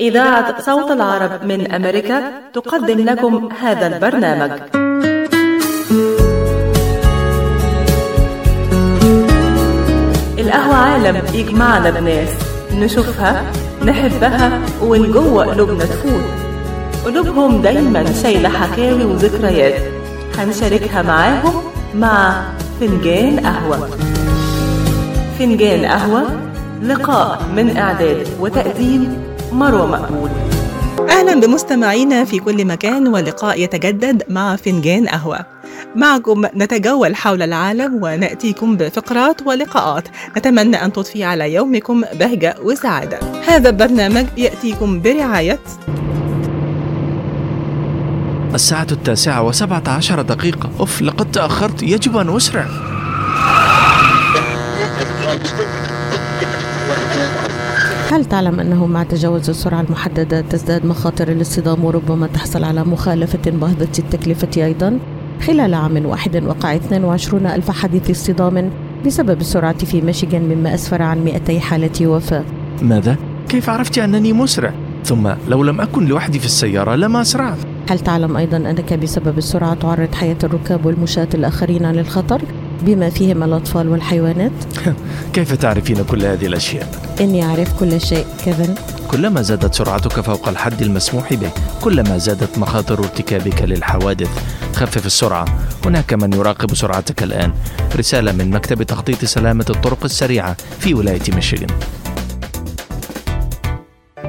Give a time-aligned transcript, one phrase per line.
[0.00, 4.50] إذاعة صوت العرب من أمريكا تقدم لكم هذا البرنامج.
[10.38, 12.28] القهوة عالم يجمعنا بناس
[12.74, 13.42] نشوفها
[13.84, 16.24] نحبها ومن جوه قلوبنا تفوت.
[17.04, 19.82] قلوبهم دايما شايلة حكاوي وذكريات.
[20.38, 21.62] هنشاركها معاهم
[21.94, 22.42] مع
[22.80, 23.88] فنجان قهوة.
[25.38, 26.22] فنجان قهوة
[26.82, 30.30] لقاء من إعداد وتقديم مروة مقبول.
[31.10, 35.38] أهلا بمستمعينا في كل مكان ولقاء يتجدد مع فنجان قهوة.
[35.96, 40.08] معكم نتجول حول العالم ونأتيكم بفقرات ولقاءات.
[40.36, 43.18] نتمنى أن تضفي على يومكم بهجة وسعادة.
[43.46, 45.58] هذا البرنامج يأتيكم برعاية
[48.54, 50.70] الساعة التاسعة وسبعة عشر دقيقة.
[50.80, 51.82] أوف لقد تأخرت.
[51.82, 52.66] يجب أن أسرع.
[58.10, 63.88] هل تعلم أنه مع تجاوز السرعة المحددة تزداد مخاطر الاصطدام وربما تحصل على مخالفة باهظة
[63.98, 64.98] التكلفة أيضا؟
[65.46, 68.70] خلال عام واحد وقع 22 ألف حادث اصطدام
[69.06, 72.44] بسبب السرعة في ميشيغان مما أسفر عن 200 حالة وفاة
[72.82, 73.16] ماذا؟
[73.48, 74.72] كيف عرفت أنني مسرع؟
[75.04, 77.58] ثم لو لم أكن لوحدي في السيارة لما أسرعت
[77.90, 82.42] هل تعلم أيضا أنك بسبب السرعة تعرض حياة الركاب والمشاة الآخرين للخطر
[82.82, 84.52] بما فيهم الأطفال والحيوانات؟
[85.34, 88.74] كيف تعرفين كل هذه الأشياء؟ إني أعرف كل شيء كيفن
[89.10, 94.28] كلما زادت سرعتك فوق الحد المسموح به كلما زادت مخاطر ارتكابك للحوادث
[94.74, 95.44] خفف السرعة
[95.84, 97.52] هناك من يراقب سرعتك الآن
[97.96, 101.68] رسالة من مكتب تخطيط سلامة الطرق السريعة في ولاية ميشيغان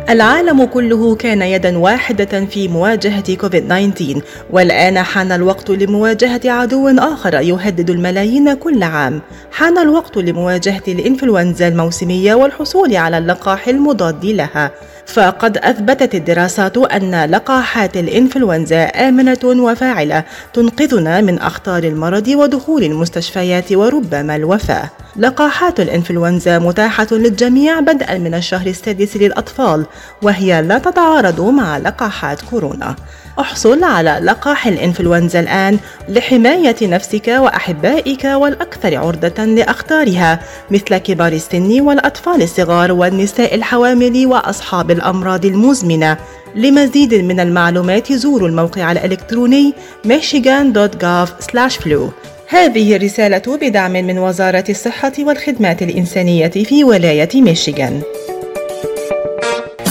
[0.10, 4.22] العالم كله كان يدا واحدة في مواجهة كوفيد-19
[4.52, 9.22] والآن حان الوقت لمواجهة عدو آخر يهدد الملايين كل عام.
[9.52, 14.72] حان الوقت لمواجهة الإنفلونزا الموسمية والحصول على اللقاح المضاد لها.
[15.12, 24.36] فقد أثبتت الدراسات أن لقاحات الإنفلونزا آمنة وفاعلة تنقذنا من أخطار المرض ودخول المستشفيات وربما
[24.36, 24.90] الوفاة.
[25.16, 29.86] لقاحات الإنفلونزا متاحة للجميع بدءا من الشهر السادس للأطفال
[30.22, 32.96] وهي لا تتعارض مع لقاحات كورونا.
[33.42, 35.80] أحصل على لقاح الإنفلونزا الآن
[36.10, 40.40] لحماية نفسك وأحبائك والأكثر عرضة لأخطارها
[40.72, 46.18] مثل كبار السن والأطفال الصغار والنساء الحوامل وأصحاب الأمراض المزمنة
[46.56, 49.74] لمزيد من المعلومات زوروا الموقع الإلكتروني
[50.08, 52.00] michigan.gov/flu
[52.48, 58.02] هذه الرسالة بدعم من وزارة الصحة والخدمات الإنسانية في ولاية ميشيغان.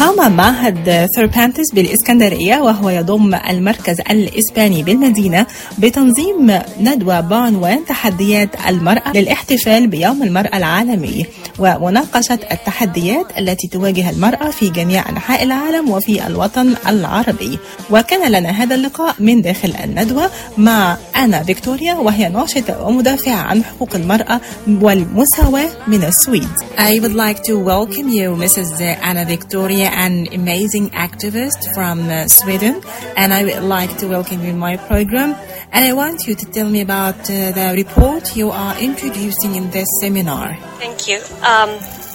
[0.00, 5.47] قام معهد ثيربانتس بالإسكندرية وهو يضم المركز الإسباني بالمدينة
[5.78, 11.27] بتنظيم ندوة بعنوان تحديات المرأة للاحتفال بيوم المرأة العالمي
[11.59, 17.59] ومناقشة التحديات التي تواجه المرأة في جميع أنحاء العالم وفي الوطن العربي
[17.91, 23.94] وكان لنا هذا اللقاء من داخل الندوة مع أنا فيكتوريا وهي ناشطة ومدافعة عن حقوق
[23.94, 28.81] المرأة والمساواة من السويد I would like to welcome you Mrs.
[28.81, 32.83] Anna Victoria an amazing activist from uh, Sweden,
[33.17, 35.34] and I would like to welcome you in my program.
[35.73, 39.71] And I want you to tell me about uh, the report you are introducing in
[39.71, 40.56] this seminar.
[40.79, 41.19] Thank you.
[41.43, 41.71] Um,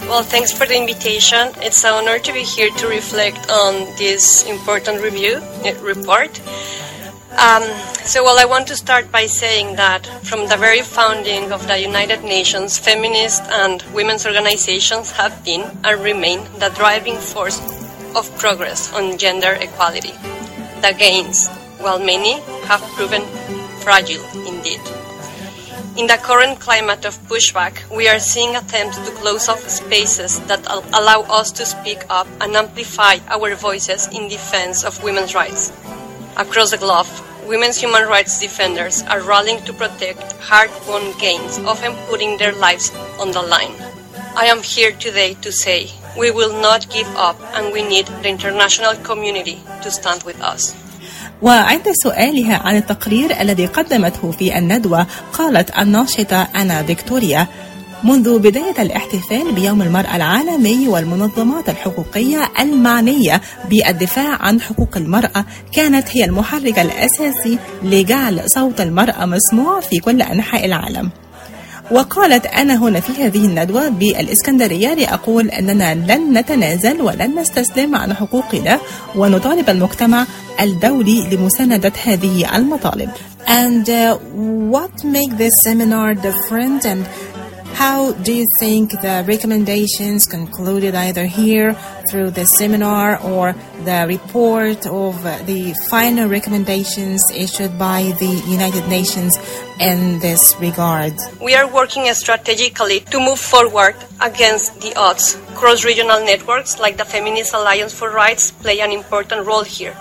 [0.10, 1.52] well, thanks for the invitation.
[1.58, 6.40] It's an honor to be here to reflect on this important review uh, report.
[7.38, 7.64] Um,
[8.06, 11.78] so, well, I want to start by saying that from the very founding of the
[11.78, 17.60] United Nations, feminist and women's organizations have been and remain the driving force
[18.16, 20.14] of progress on gender equality.
[20.82, 22.40] The gains, while many
[22.72, 23.24] have proven
[23.84, 24.80] fragile indeed.
[25.98, 30.66] In the current climate of pushback, we are seeing attempts to close off spaces that
[30.68, 35.72] al- allow us to speak up and amplify our voices in defense of women's rights.
[36.37, 37.07] Across the globe,
[37.47, 42.91] women's human rights defenders are rallying to protect hard won gains, often putting their lives
[43.19, 43.75] on the line.
[44.37, 48.29] I am here today to say we will not give up and we need the
[48.29, 50.75] international community to stand with us.
[51.43, 57.47] وعند سؤالها عن التقرير الذي قدمته في الندوة قالت الناشطة أنا فيكتوريا
[58.04, 66.26] منذ بداية الاحتفال بيوم المرأة العالمي والمنظمات الحقوقية المعنية بالدفاع عن حقوق المرأة كانت هي
[66.26, 71.10] المحرك الأساسي لجعل صوت المرأة مسموع في كل أنحاء العالم
[71.92, 78.80] وقالت أنا هنا في هذه الندوة بالإسكندرية لأقول أننا لن نتنازل ولن نستسلم عن حقوقنا
[79.16, 80.26] ونطالب المجتمع
[80.62, 83.10] الدولي لمساندة هذه المطالب.
[83.48, 84.18] And uh,
[84.74, 87.06] what make this seminar different and
[87.76, 91.74] how do you think the recommendations concluded either here
[92.10, 99.38] through the seminar or the report of the final recommendations issued by the United Nations
[99.82, 101.14] in this regard?
[101.42, 105.36] We are working strategically to move forward against the odds.
[105.56, 109.96] Cross regional networks like the Feminist Alliance for Rights play an important role here.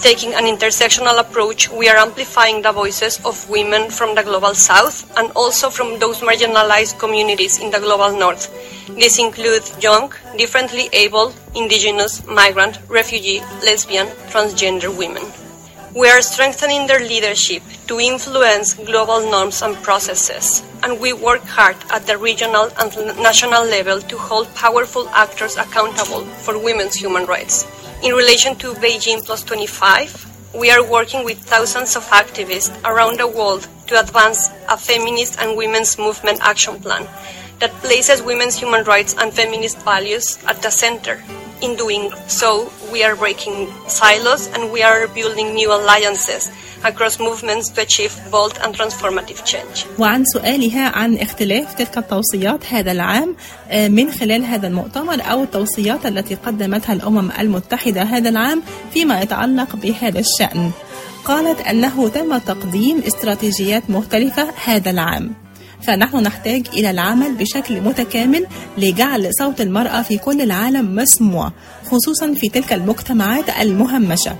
[0.00, 5.10] Taking an intersectional approach, we are amplifying the voices of women from the global south
[5.18, 8.46] and also from those marginalized communities in the global north.
[8.94, 15.24] These include young, differently able, indigenous, migrant, refugee, lesbian, transgender women.
[15.96, 21.76] We are strengthening their leadership to influence global norms and processes, and we work hard
[21.90, 27.66] at the regional and national level to hold powerful actors accountable for women's human rights.
[28.00, 33.26] In relation to Beijing Plus 25, we are working with thousands of activists around the
[33.26, 37.08] world to advance a feminist and women's movement action plan
[37.58, 41.20] that places women's human rights and feminist values at the center.
[41.60, 42.50] In doing so,
[42.92, 43.56] we are breaking
[43.88, 46.42] silos and we are building new alliances
[46.84, 49.86] across movements to achieve bold and transformative change.
[49.98, 53.36] وعن سؤالها عن اختلاف تلك التوصيات هذا العام
[53.72, 58.62] من خلال هذا المؤتمر أو التوصيات التي قدمتها الأمم المتحدة هذا العام
[58.92, 60.70] فيما يتعلق بهذا الشأن.
[61.24, 65.34] قالت أنه تم تقديم استراتيجيات مختلفة هذا العام.
[65.82, 68.46] فنحن نحتاج إلى العمل بشكل متكامل
[68.78, 71.52] لجعل صوت المرأة في كل العالم مسموع
[71.86, 74.36] خصوصا في تلك المجتمعات المهمشة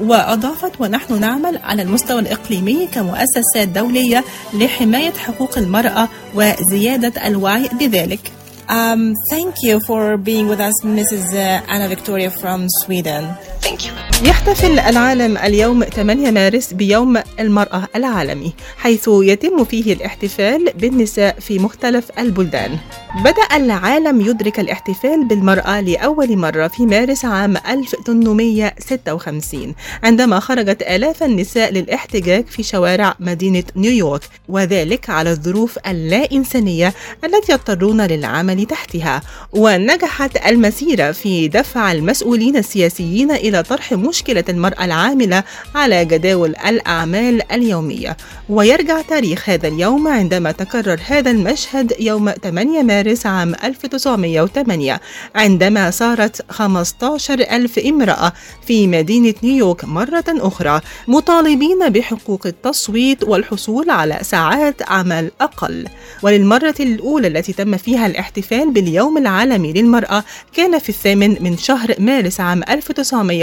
[0.00, 4.24] وأضافت ونحن نعمل على المستوى الإقليمي كمؤسسات دولية
[4.54, 8.32] لحماية حقوق المرأة وزيادة الوعي بذلك.
[8.68, 11.34] Um, thank you for being with us, Mrs.
[11.34, 13.28] Anna Victoria from Sweden.
[13.62, 13.92] Thank you.
[14.24, 22.10] يحتفل العالم اليوم 8 مارس بيوم المرأة العالمي حيث يتم فيه الاحتفال بالنساء في مختلف
[22.18, 22.78] البلدان
[23.24, 31.72] بدأ العالم يدرك الاحتفال بالمرأة لأول مرة في مارس عام 1856 عندما خرجت آلاف النساء
[31.72, 36.94] للاحتجاج في شوارع مدينة نيويورك وذلك على الظروف اللا إنسانية
[37.24, 39.22] التي يضطرون للعمل تحتها
[39.52, 45.44] ونجحت المسيرة في دفع المسؤولين السياسيين إلى طرح مشكلة المرأة العاملة
[45.74, 48.16] على جداول الأعمال اليومية.
[48.48, 55.00] ويرجع تاريخ هذا اليوم عندما تكرر هذا المشهد يوم 8 مارس عام 1908
[55.34, 58.32] عندما صارت 15 ألف امرأة
[58.66, 65.86] في مدينة نيويورك مرة أخرى مطالبين بحقوق التصويت والحصول على ساعات عمل أقل.
[66.22, 72.40] وللمرة الأولى التي تم فيها الاحتفال باليوم العالمي للمرأة كان في الثامن من شهر مارس
[72.40, 72.62] عام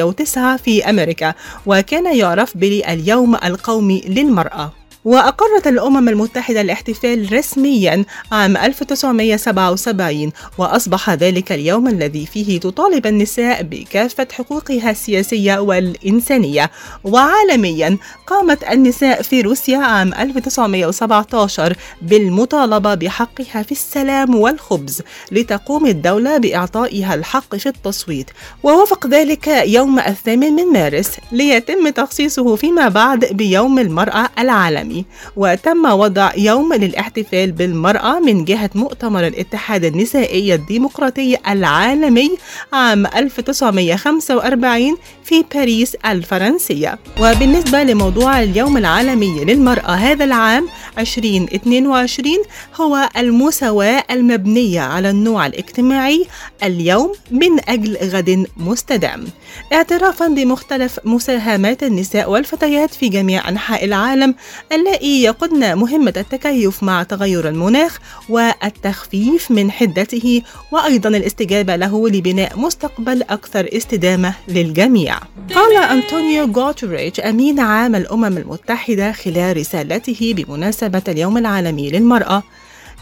[0.02, 1.34] 1909 في أمريكا
[1.66, 4.79] وكان يعرف باليوم القومي للمرأة.
[5.06, 14.28] وأقرت الأمم المتحدة الاحتفال رسميا عام 1977 وأصبح ذلك اليوم الذي فيه تطالب النساء بكافة
[14.32, 16.72] حقوقها السياسية والإنسانية.
[17.04, 17.98] وعالميا
[18.28, 25.02] قامت النساء في روسيا عام 1917 بالمطالبة بحقها في السلام والخبز
[25.32, 28.30] لتقوم الدولة بإعطائها الحق في التصويت.
[28.64, 34.89] ووفق ذلك يوم الثامن من مارس ليتم تخصيصه فيما بعد بيوم المرأة العالمي.
[35.36, 42.32] وتم وضع يوم للاحتفال بالمرأة من جهة مؤتمر الاتحاد النسائي الديمقراطي العالمي
[42.74, 47.00] عام 1945 في باريس الفرنسية.
[47.22, 50.68] وبالنسبة لموضوع اليوم العالمي للمرأة هذا العام
[50.98, 52.34] 2022
[52.76, 56.26] هو المساواة المبنية على النوع الاجتماعي
[56.64, 59.26] اليوم من أجل غد مستدام.
[59.74, 64.36] اعترافا بمختلف مساهمات النساء والفتيات في جميع أنحاء العالم
[64.80, 73.24] اللائي يقودن مهمة التكيف مع تغير المناخ والتخفيف من حدته وأيضا الاستجابة له لبناء مستقبل
[73.24, 75.18] أكثر استدامة للجميع.
[75.56, 82.44] قال أنطونيو غوتريتش أمين عام الأمم المتحدة خلال رسالته بمناسبة اليوم العالمي للمرأة.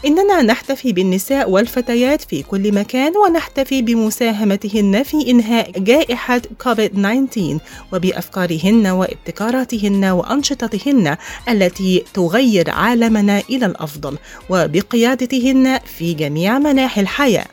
[0.06, 7.38] إننا نحتفي بالنساء والفتيات في كل مكان ونحتفي بمساهمتهن في إنهاء جائحة كوفيد-19
[7.92, 11.16] وبأفكارهن وابتكاراتهن وأنشطتهن
[11.48, 14.18] التي تغير عالمنا إلى الأفضل
[14.50, 17.46] وبقيادتهن في جميع مناحي الحياة.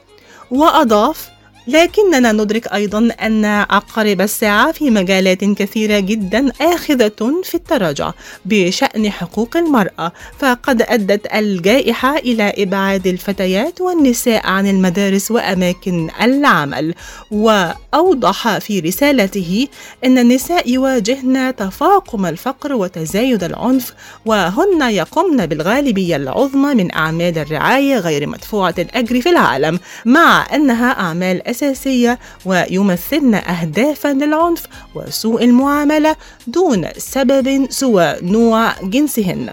[0.51, 1.34] وأضاف
[1.67, 8.11] لكننا ندرك أيضا أن عقارب الساعة في مجالات كثيرة جدا آخذة في التراجع
[8.45, 16.93] بشأن حقوق المرأة فقد أدت الجائحة إلى إبعاد الفتيات والنساء عن المدارس وأماكن العمل.
[17.31, 19.67] وأوضح في رسالته
[20.05, 23.93] أن النساء يواجهن تفاقم الفقر وتزايد العنف
[24.25, 31.47] وهن يقمن بالغالبية العظمى من أعمال الرعاية غير مدفوعة الأجر في العالم مع أنها أعمال
[31.55, 34.63] أساسية ويمثلن أهدافا للعنف
[34.95, 36.15] وسوء المعاملة
[36.47, 39.49] دون سبب سوى نوع جنسهن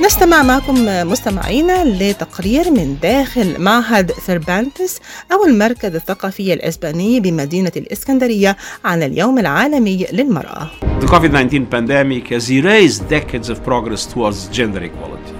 [0.00, 0.74] نستمع معكم
[1.10, 5.00] مستمعينا لتقرير من داخل معهد ثربانتس
[5.32, 10.68] أو المركز الثقافي الإسباني بمدينة الإسكندرية عن اليوم العالمي للمرأة.
[11.00, 15.33] The COVID-19 pandemic has erased decades of progress towards gender equality.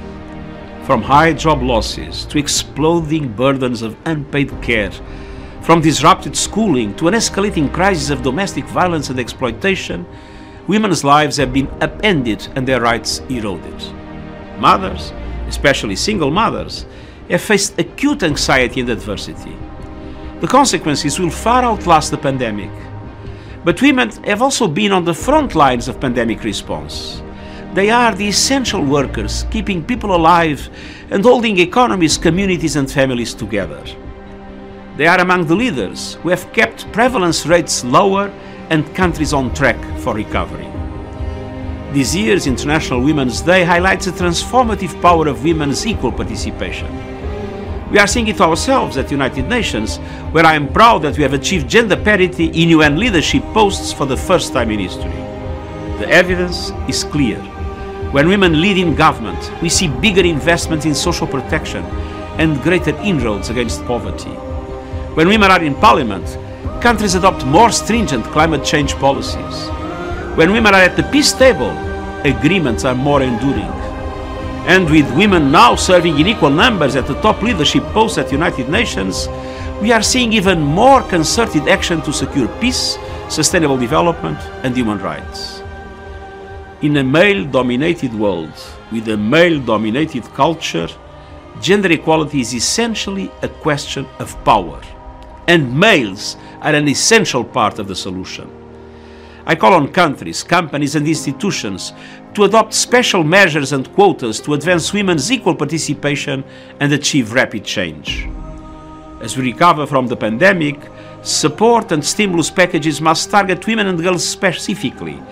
[0.84, 4.90] From high job losses to exploding burdens of unpaid care,
[5.62, 10.04] from disrupted schooling to an escalating crisis of domestic violence and exploitation,
[10.66, 13.82] women's lives have been upended and their rights eroded.
[14.58, 15.14] Mothers,
[15.48, 16.84] especially single mothers,
[17.30, 19.56] have faced acute anxiety and adversity.
[20.40, 22.70] The consequences will far outlast the pandemic.
[23.64, 27.22] But women have also been on the front lines of pandemic response.
[27.74, 30.70] They are the essential workers, keeping people alive
[31.10, 33.82] and holding economies, communities, and families together.
[34.96, 38.28] They are among the leaders who have kept prevalence rates lower
[38.70, 40.68] and countries on track for recovery.
[41.92, 46.86] This year's International Women's Day highlights the transformative power of women's equal participation.
[47.90, 49.96] We are seeing it ourselves at the United Nations,
[50.30, 54.06] where I am proud that we have achieved gender parity in UN leadership posts for
[54.06, 55.10] the first time in history.
[55.98, 57.40] The evidence is clear.
[58.14, 61.84] When women lead in government, we see bigger investment in social protection
[62.38, 64.30] and greater inroads against poverty.
[65.16, 66.24] When women are in parliament,
[66.80, 69.68] countries adopt more stringent climate change policies.
[70.36, 71.72] When women are at the peace table,
[72.22, 73.74] agreements are more enduring.
[74.70, 78.34] And with women now serving in equal numbers at the top leadership posts at the
[78.34, 79.26] United Nations,
[79.82, 82.96] we are seeing even more concerted action to secure peace,
[83.28, 85.63] sustainable development, and human rights.
[86.82, 88.52] In a male dominated world,
[88.90, 90.88] with a male dominated culture,
[91.60, 94.80] gender equality is essentially a question of power,
[95.46, 98.50] and males are an essential part of the solution.
[99.46, 101.92] I call on countries, companies, and institutions
[102.34, 106.42] to adopt special measures and quotas to advance women's equal participation
[106.80, 108.28] and achieve rapid change.
[109.20, 110.78] As we recover from the pandemic,
[111.22, 115.22] support and stimulus packages must target women and girls specifically,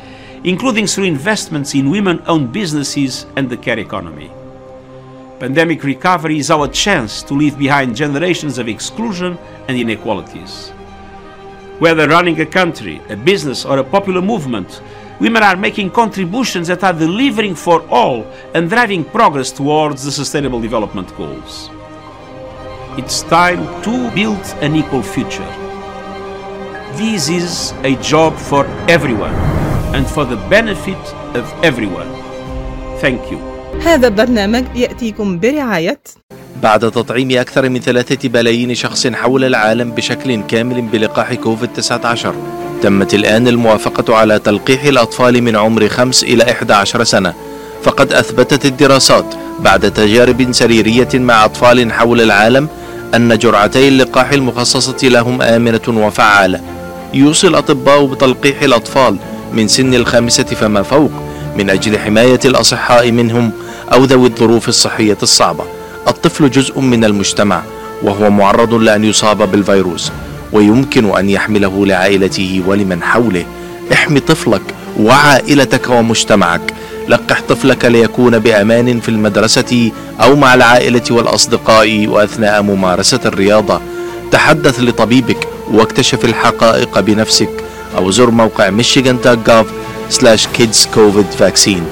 [0.45, 4.31] including through investments in women owned businesses and the care economy.
[5.39, 10.71] Pandemic recovery is our chance to leave behind generations of exclusion and inequalities.
[11.79, 14.83] Whether running a country, a business, or a popular movement,
[15.21, 20.61] women are making contributions that are delivering for all and driving progress towards the Sustainable
[20.61, 21.71] Development Goals.
[22.99, 25.51] It's time to build an equal future.
[26.95, 29.62] This is a job for everyone
[29.97, 31.03] and for the benefit
[31.41, 32.11] of everyone.
[33.01, 33.39] Thank you.
[33.85, 36.01] هذا البرنامج يأتيكم برعاية
[36.63, 42.27] بعد تطعيم أكثر من ثلاثة بلايين شخص حول العالم بشكل كامل بلقاح كوفيد-19
[42.83, 47.35] تمت الآن الموافقة على تلقيح الأطفال من عمر 5 إلى 11 سنة
[47.83, 52.69] فقد أثبتت الدراسات بعد تجارب سريرية مع أطفال حول العالم
[53.15, 56.61] أن جرعتي اللقاح المخصصة لهم آمنة وفعالة
[57.15, 59.17] يوصي الأطباء بتلقيح الأطفال
[59.55, 61.11] من سن الخامسة فما فوق
[61.57, 63.51] من أجل حماية الأصحاء منهم
[63.93, 65.65] أو ذوي الظروف الصحية الصعبة.
[66.09, 67.63] الطفل جزء من المجتمع
[68.03, 70.13] وهو معرض لأن يصاب بالفيروس
[70.53, 73.45] ويمكن أن يحمله لعائلته ولمن حوله.
[73.93, 74.63] احمي طفلك
[75.01, 76.75] وعائلتك ومجتمعك.
[77.09, 79.91] لقح طفلك ليكون بأمان في المدرسة
[80.21, 83.81] أو مع العائلة والأصدقاء وأثناء ممارسة الرياضة.
[84.31, 87.51] تحدث لطبيبك واكتشف الحقائق بنفسك.
[87.97, 89.67] أو زر موقع michigan.gov
[90.11, 91.83] slash kids covid vaccine.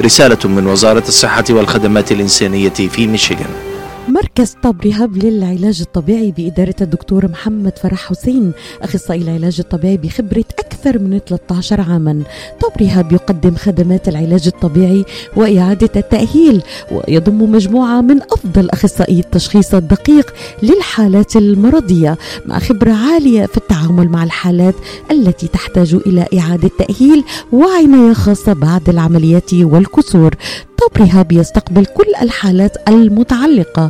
[0.00, 3.69] رسالة من وزارة الصحة والخدمات الإنسانية في ميشيغان
[4.08, 8.52] مركز طب رهاب للعلاج الطبيعي بإدارة الدكتور محمد فرح حسين
[8.82, 12.22] أخصائي العلاج الطبيعي بخبرة أكثر من 13 عاما.
[12.60, 15.04] طب رهاب يقدم خدمات العلاج الطبيعي
[15.36, 23.56] وإعادة التأهيل ويضم مجموعة من أفضل أخصائي التشخيص الدقيق للحالات المرضية مع خبرة عالية في
[23.56, 24.74] التعامل مع الحالات
[25.10, 30.34] التي تحتاج إلى إعادة تأهيل وعناية خاصة بعد العمليات والكسور.
[30.78, 33.89] طب رهاب يستقبل كل الحالات المتعلقة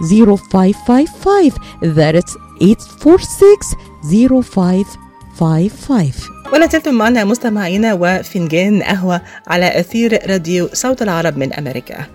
[0.00, 2.36] 0555 That's
[3.00, 4.96] 846
[5.38, 12.06] 0555 ولا زلتم معنا مستمعينا وفنجان قهوة على أثير راديو صوت العرب من أمريكا.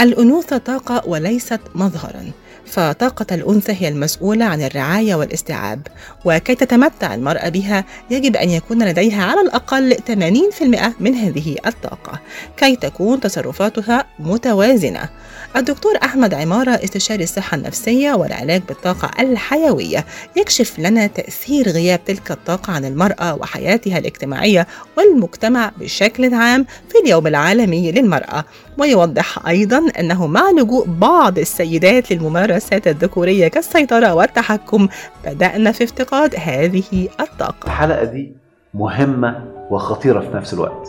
[0.00, 2.30] الأنوثة طاقة وليست مظهرا.
[2.66, 5.86] فطاقة الأنثى هي المسؤولة عن الرعاية والاستيعاب.
[6.24, 12.20] وكي تتمتع المرأة بها يجب أن يكون لديها على الأقل 80% من هذه الطاقة.
[12.56, 15.08] كي تكون تصرفاتها متوازنة.
[15.56, 20.04] الدكتور أحمد عمارة استشاري الصحة النفسية والعلاج بالطاقة الحيوية.
[20.36, 24.66] يكشف لنا تأثير غياب تلك الطاقة عن المرأة وحياتها الاجتماعية
[24.98, 28.44] والمجتمع بشكل عام في اليوم العالمي للمرأة.
[28.78, 34.88] ويوضح أيضا أنه مع لجوء بعض السيدات للممارسات الذكورية كالسيطرة والتحكم
[35.24, 37.66] بدأنا في افتقاد هذه الطاقة.
[37.66, 38.32] الحلقة دي
[38.74, 40.88] مهمة وخطيرة في نفس الوقت.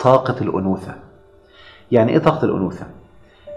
[0.00, 0.94] طاقة الأنوثة.
[1.92, 2.86] يعني إيه طاقة الأنوثة؟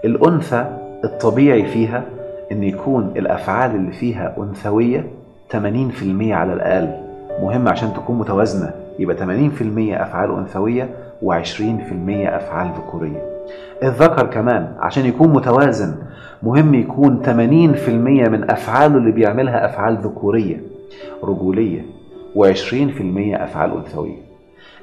[0.04, 0.64] الأنثى
[1.04, 2.02] الطبيعي فيها
[2.52, 5.06] إن يكون الأفعال اللي فيها أنثوية
[5.52, 5.56] 80%
[6.32, 6.88] على الأقل.
[7.42, 9.20] مهم عشان تكون متوازنة يبقى 80%
[10.02, 10.88] أفعال أنثوية
[11.22, 11.24] و20%
[12.08, 13.22] أفعال ذكورية.
[13.82, 15.94] الذكر كمان عشان يكون متوازن
[16.42, 17.28] مهم يكون 80%
[18.28, 20.60] من أفعاله اللي بيعملها أفعال ذكورية
[21.24, 21.80] رجولية
[22.36, 22.40] و20%
[23.42, 24.28] أفعال أنثوية.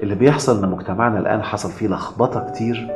[0.04, 2.88] اللي بيحصل إن مجتمعنا الآن حصل فيه لخبطة كتير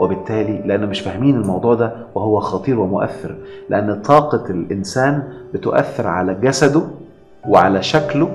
[0.00, 3.34] وبالتالي لأن مش فاهمين الموضوع ده وهو خطير ومؤثر
[3.68, 5.22] لأن طاقة الإنسان
[5.54, 6.82] بتؤثر على جسده
[7.48, 8.28] وعلى شكله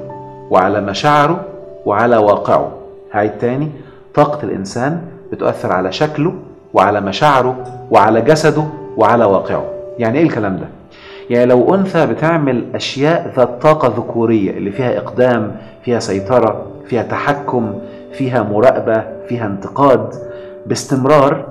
[0.51, 1.45] وعلى مشاعره
[1.85, 2.71] وعلى واقعه
[3.11, 3.67] هاي التاني
[4.13, 6.33] طاقة الإنسان بتؤثر على شكله
[6.73, 7.55] وعلى مشاعره
[7.91, 8.63] وعلى جسده
[8.97, 9.63] وعلى واقعه
[9.99, 10.67] يعني إيه الكلام ده؟
[11.29, 17.73] يعني لو أنثى بتعمل أشياء ذات طاقة ذكورية اللي فيها إقدام فيها سيطرة فيها تحكم
[18.13, 20.09] فيها مراقبة فيها انتقاد
[20.67, 21.45] باستمرار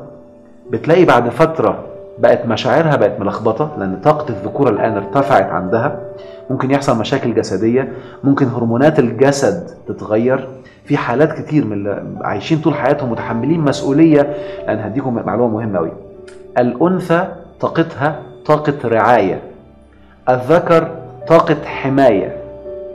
[0.70, 1.84] بتلاقي بعد فترة
[2.18, 6.00] بقت مشاعرها بقت ملخبطة لأن طاقة الذكورة الآن ارتفعت عندها.
[6.50, 7.92] ممكن يحصل مشاكل جسدية
[8.24, 10.48] ممكن هرمونات الجسد تتغير.
[10.84, 14.34] في حالات كتير من اللي عايشين طول حياتهم متحملين مسؤولية
[14.66, 15.92] لأن هديكم معلومة مهمة أوي.
[16.58, 17.28] الأنثى
[17.60, 19.40] طاقتها طاقة رعاية.
[20.28, 20.88] الذكر
[21.28, 22.36] طاقة حماية.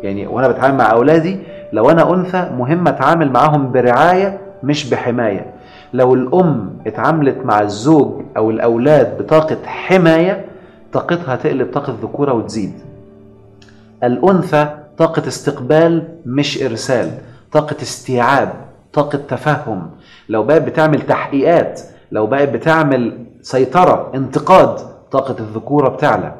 [0.04, 1.40] يعني وأنا بتعامل مع أولادي
[1.74, 5.46] لو أنا أنثى مهم أتعامل معاهم برعاية مش بحماية.
[5.94, 10.46] لو الأم اتعاملت مع الزوج أو الأولاد بطاقة حماية
[10.94, 12.74] طاقتها تقلب طاقة ذكورة وتزيد.
[14.04, 17.12] الأنثى طاقة استقبال مش إرسال
[17.52, 18.54] طاقة استيعاب
[18.94, 19.90] طاقة تفهم.
[20.30, 24.76] لو بقت بتعمل تحقيقات لو بقت بتعمل سيطرة انتقاد
[25.12, 26.34] طاقة الذكورة بتعلى.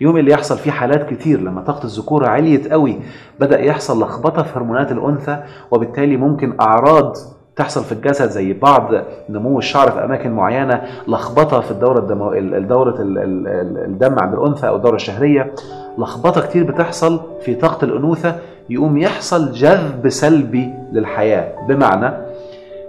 [0.00, 3.00] يوم اللي يحصل فيه حالات كتير لما طاقة الذكورة عليت قوي
[3.40, 7.16] بدأ يحصل لخبطة في هرمونات الأنثى وبالتالي ممكن أعراض
[7.58, 8.90] تحصل في الجسد زي بعض
[9.28, 12.32] نمو الشعر في أماكن معينة لخبطة في الدورة الدمو...
[12.32, 15.52] الدورة الدم عند الأنثى أو الدورة الشهرية.
[15.98, 18.36] لخبطة كتير بتحصل في طاقة الأنوثة
[18.70, 21.66] يقوم يحصل جذب سلبي للحياة.
[21.68, 22.14] بمعنى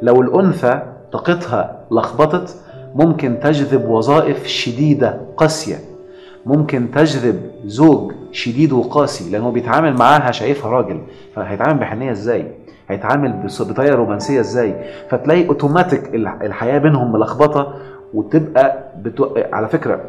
[0.01, 2.55] لو الأنثى طاقتها لخبطت
[2.95, 5.77] ممكن تجذب وظائف شديدة قاسية.
[6.45, 11.01] ممكن تجذب زوج شديد وقاسي لأنه بيتعامل معاها شايفها راجل.
[11.35, 12.51] فهيتعامل بحنية إزاي؟
[12.89, 14.75] هيتعامل بطريقة رومانسية إزاي؟
[15.09, 17.73] فتلاقي اوتوماتيك الحياة بينهم ملخبطة
[18.13, 19.27] وتبقى بتو...
[19.53, 19.99] على فكرة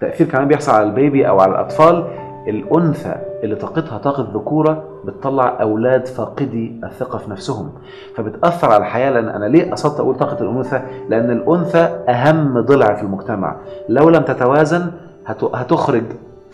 [0.00, 2.04] تأثير كمان بيحصل على البيبي أو على الأطفال.
[2.48, 3.14] الأنثى
[3.44, 7.70] اللي طاقتها طاقة ذكورة بتطلع أولاد فاقدي الثقة في نفسهم.
[8.16, 13.02] فبتأثر على الحياة لأن أنا ليه قصدت أقول طاقة الانوثه لأن الأنثى أهم ضلع في
[13.02, 13.56] المجتمع.
[13.88, 14.90] لو لم تتوازن
[15.54, 16.02] هتخرج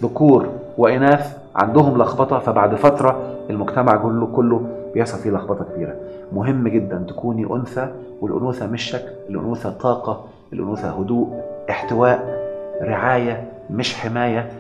[0.03, 0.47] ذكور
[0.79, 5.95] وإناث عندهم لخبطة فبعد فترة المجتمع كله كله بيحصل فيه لخبطة كبيرة.
[6.33, 7.89] مهم جدا تكوني أنثى
[8.21, 11.41] والأنوثة مش شكل الأنوثة طاقة الأنوثة هدوء
[11.71, 12.47] احتواء
[12.83, 14.51] رعاية مش حماية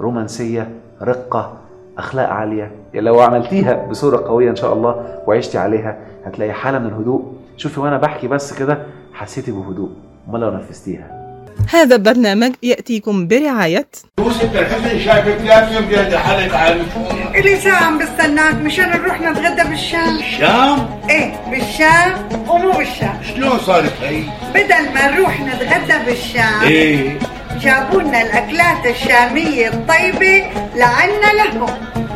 [0.00, 0.68] رومانسية
[1.02, 1.52] رقة
[1.98, 2.70] أخلاق عالية.
[2.94, 7.32] لو عملتيها بصورة قوية إن شاء الله وعشتي عليها هتلاقي حالة من الهدوء.
[7.56, 8.78] شوفي وأنا بحكي بس كده
[9.12, 9.90] حسيتي بهدوء
[10.28, 11.25] أمال لو نفذتيها.
[11.72, 13.88] هذا البرنامج يأتيكم برعاية
[14.18, 16.86] يوسف الحسن شايفك لازم بيد حالك عن
[17.34, 20.18] إلي ساعة عم بستناك مشان نروح نتغدى بالشام.
[20.18, 22.12] الشام إيه بالشام
[22.48, 23.20] ومو بالشام.
[23.34, 24.22] شلون صارت هي؟
[24.54, 27.18] بدل ما نروح نتغدى بالشام إيه.
[27.60, 30.44] جابوا لنا الأكلات الشامية الطيبة
[30.76, 31.66] لعنا لهم.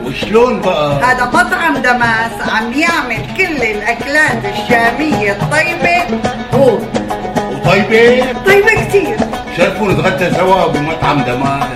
[0.05, 6.21] وشلون بقى؟ هذا مطعم دماس عم يعمل كل الأكلات الشامية الطيبة.
[6.55, 6.79] هو
[7.53, 9.17] وطيبة؟ طيبة كتير.
[9.61, 11.69] شرفوا نتغدى سوا بمطعم دمار.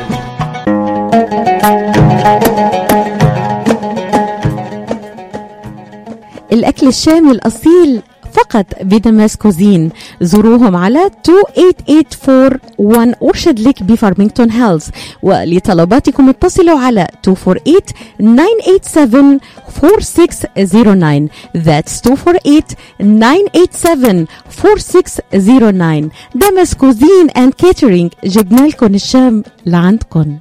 [6.53, 8.03] الأكل الشامي الأصيل
[8.35, 14.90] فقط ب Damas Cuisine زوروهم على 28841 Orchard Lake ب Farmington Hills.
[15.23, 17.81] ولطلباتكم اتصلوا على 248
[18.73, 30.38] 987 4609 That's 248 987 4609 Damas Cuisine and Catering جبنا لكم الشام لعندكم.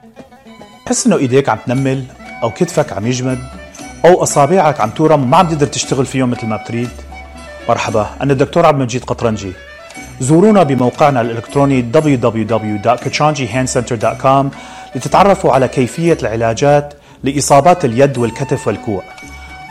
[0.86, 2.04] تحس إنه إيديك عم تنمل
[2.44, 3.40] أو كتفك عم يجمد
[4.06, 6.90] أو أصابعك عم تورم وما عم تقدر تشتغل فيهم مثل ما بتريد.
[7.70, 9.52] مرحبا أنا الدكتور عبد المجيد قطرنجي.
[10.20, 14.46] زورونا بموقعنا الإلكتروني www.kachanjihandcenter.com
[14.96, 19.04] لتتعرفوا على كيفية العلاجات لإصابات اليد والكتف والكوع.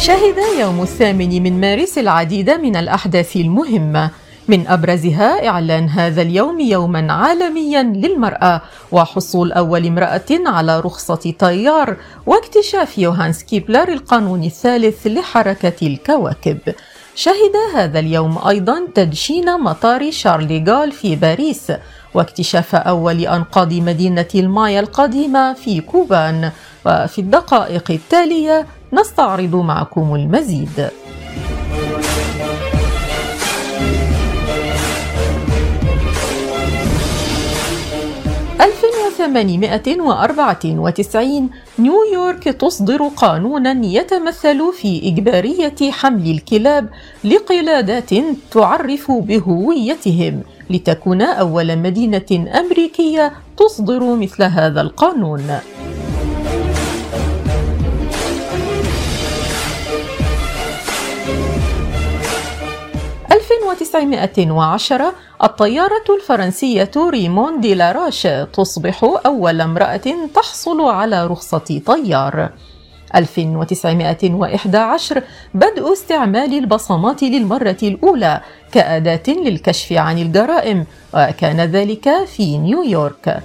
[0.00, 4.10] شهد يوم الثامن من مارس العديد من الأحداث المهمة.
[4.48, 12.98] من أبرزها إعلان هذا اليوم يوما عالميا للمرأة وحصول أول امرأة على رخصة طيار واكتشاف
[12.98, 16.58] يوهانس كيبلر القانون الثالث لحركة الكواكب.
[17.14, 21.72] شهد هذا اليوم أيضا تدشين مطار شارلي جول في باريس
[22.14, 26.52] واكتشاف أول أنقاض مدينة المايا القديمة في كوبان
[26.86, 30.90] وفي الدقائق التالية نستعرض معكم المزيد.
[38.60, 46.88] ألف وثمانمائة وأربعة وتسعين نيويورك تصدر قانونا يتمثل في إجبارية حمل الكلاب
[47.24, 48.10] لقلادات
[48.52, 55.60] تعرف بهويتهم لتكون أول مدينة أمريكية تصدر مثل هذا القانون.
[63.70, 70.02] 1910 الطيارة الفرنسية ريمون دي لاروش تصبح أول امرأة
[70.34, 72.50] تحصل على رخصة طيار.
[73.14, 75.22] 1911
[75.54, 78.40] بدء استعمال البصمات للمرة الأولى
[78.72, 83.42] كأداة للكشف عن الجرائم وكان ذلك في نيويورك.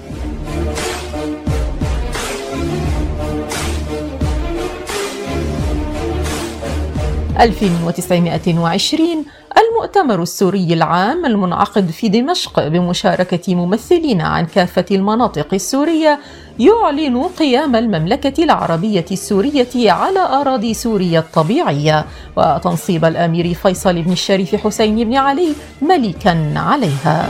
[7.39, 9.25] 1920
[9.57, 16.19] المؤتمر السوري العام المنعقد في دمشق بمشاركة ممثلين عن كافة المناطق السورية
[16.59, 22.05] يعلن قيام المملكة العربية السورية على أراضي سوريا الطبيعية
[22.37, 27.29] وتنصيب الأمير فيصل بن الشريف حسين بن علي ملكا عليها.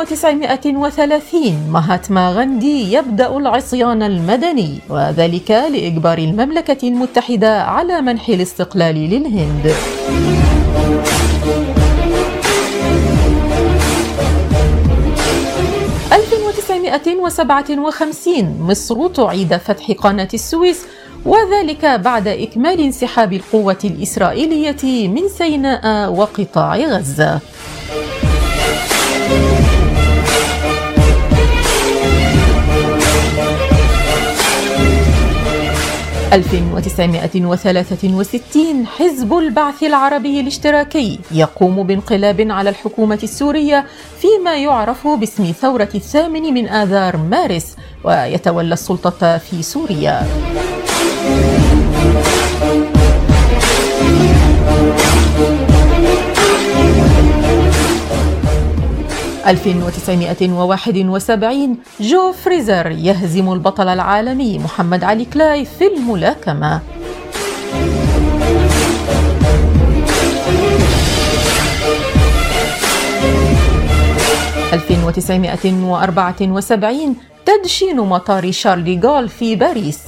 [0.00, 9.74] 1930 مهاتما غاندي يبدأ العصيان المدني وذلك لإجبار المملكة المتحدة على منح الاستقلال للهند.
[17.78, 20.80] وخمسين مصر تعيد فتح قناة السويس
[21.24, 27.40] وذلك بعد إكمال انسحاب القوة الإسرائيلية من سيناء وقطاع غزة.
[36.32, 43.86] 1963 حزب البعث العربي الاشتراكي يقوم بانقلاب على الحكومة السورية
[44.20, 50.26] فيما يعرف باسم ثورة الثامن من آذار مارس ويتولى السلطة في سوريا.
[59.46, 66.80] 1971 جو فريزر يهزم البطل العالمي محمد علي كلاي في الملاكمة.
[74.72, 80.02] 1974 تدشين مطار شارل جول في باريس.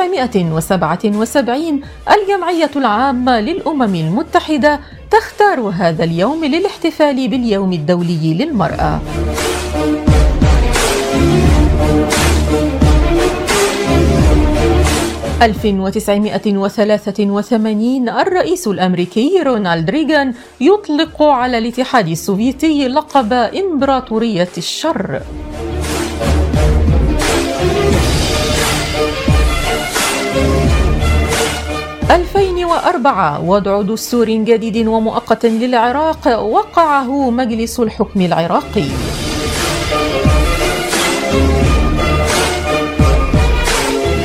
[0.00, 9.00] 1977 الجمعية العامة للأمم المتحدة تختار هذا اليوم للاحتفال باليوم الدولي للمرأة.
[15.42, 25.20] ألف وتسعمائة وثلاثة وثمانين الرئيس الأمريكي رونالد ريغان يطلق على الاتحاد السوفيتي لقب إمبراطورية الشر
[32.10, 38.84] 2004 وضع دستور جديد ومؤقت للعراق وقعه مجلس الحكم العراقي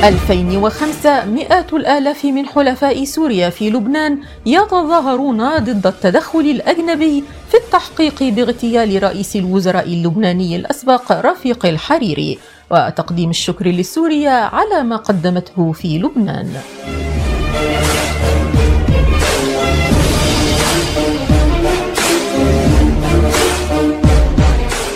[0.04, 9.04] 2005 مئات الآلاف من حلفاء سوريا في لبنان يتظاهرون ضد التدخل الأجنبي في التحقيق باغتيال
[9.04, 12.40] رئيس الوزراء اللبناني الأسبق رفيق الحريري
[12.72, 16.50] وتقديم الشكر لسوريا على ما قدمته في لبنان.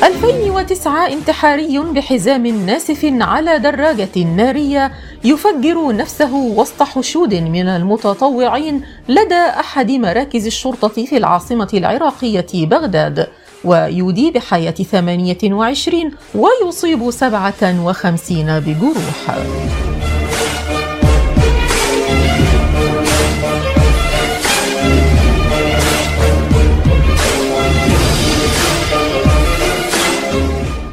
[0.04, 4.92] 2009 انتحاري بحزام ناسف على دراجة نارية
[5.24, 13.28] يفجر نفسه وسط حشود من المتطوعين لدى أحد مراكز الشرطة في العاصمة العراقية بغداد
[13.64, 19.38] ويودي بحياة 28 ويصيب 57 بجروح.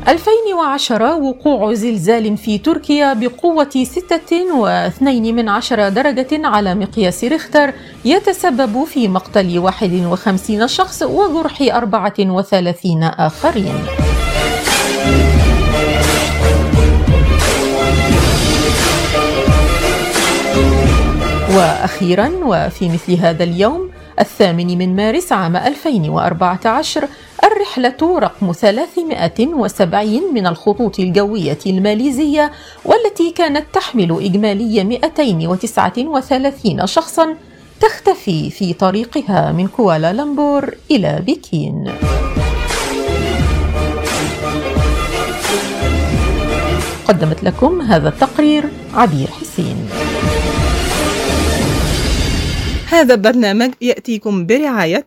[0.09, 3.71] 2010 وقوع زلزال في تركيا بقوة
[5.01, 7.73] 6.2 من عشرة درجة على مقياس ريختر
[8.05, 13.75] يتسبب في مقتل 51 شخص وجرح 34 آخرين.
[21.57, 23.91] وأخيرا وفي مثل هذا اليوم
[24.21, 27.09] الثامن من مارس عام 2014
[27.45, 32.53] الرحلة رقم 370 من الخطوط الجوية الماليزية
[32.85, 37.37] والتي كانت تحمل إجمالي 239 شخصا
[37.81, 41.93] تختفي في طريقها من كوالالمبور إلى بكين.
[47.09, 49.89] قدمت لكم هذا التقرير عبير حسين.
[52.89, 55.07] هذا البرنامج يأتيكم برعاية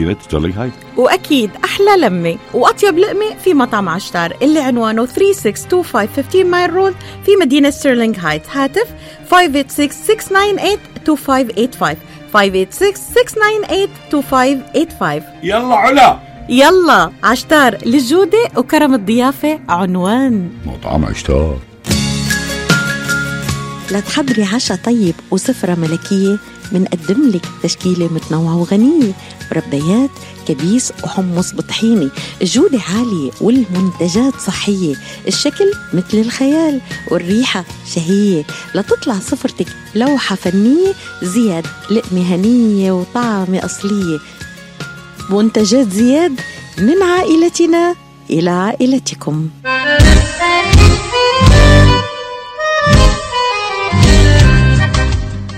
[0.01, 0.73] مدينة Sterling Heights.
[0.97, 7.69] وأكيد أحلى لمة وأطيب لقمة في مطعم عشتار اللي عنوانه 3625 Mile Road في مدينة
[7.69, 8.49] Sterling Heights.
[8.49, 8.87] هاتف
[9.31, 9.35] 586-698-2585
[12.33, 16.19] 586-698-2585 يلا علا.
[16.49, 20.49] يلا عشتار للجودة وكرم الضيافة عنوان.
[20.65, 21.57] مطعم عشتار.
[23.91, 26.37] لتحضري عشاء طيب وسفرة ملكية
[26.71, 29.13] منقدم لك تشكيلة متنوعة وغنية.
[29.51, 30.09] مربيات
[30.47, 32.09] كبيس وحمص بطحيني
[32.41, 34.95] الجودة عالية والمنتجات صحية.
[35.27, 38.43] الشكل مثل الخيال والريحة شهية.
[38.75, 44.19] لتطلع سفرتك لوحة فنية زياد لقمة هنية وطعمة أصلية.
[45.29, 46.39] منتجات زياد
[46.77, 47.95] من عائلتنا
[48.29, 49.49] إلى عائلتكم.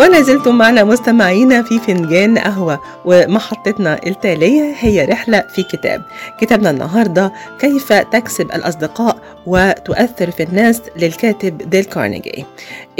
[0.00, 6.02] ولا زلتم معنا مستمعينا في فنجان قهوة ومحطتنا التالية هي رحلة في كتاب.
[6.40, 12.44] كتابنا النهاردة كيف تكسب الأصدقاء وتؤثر في الناس للكاتب ديل كارنيجي.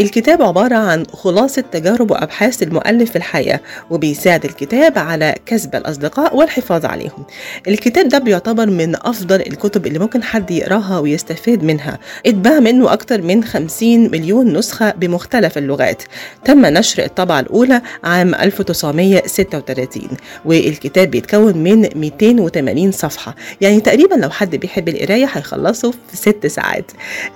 [0.01, 3.61] الكتاب عبارة عن خلاصة تجارب وأبحاث المؤلف في الحياة
[3.91, 7.25] وبيساعد الكتاب على كسب الأصدقاء والحفاظ عليهم.
[7.69, 11.99] الكتاب ده بيعتبر من أفضل الكتب اللي ممكن حد يقراها ويستفاد منها.
[12.27, 16.03] اتباع منه أكتر من 50 مليون نسخة بمختلف اللغات.
[16.45, 20.09] تم نشر الطبعة الأولى عام 1936
[20.45, 23.35] والكتاب بيتكون من 280 صفحة.
[23.61, 26.91] يعني تقريبا لو حد بيحب القراية هيخلصه في ست ساعات.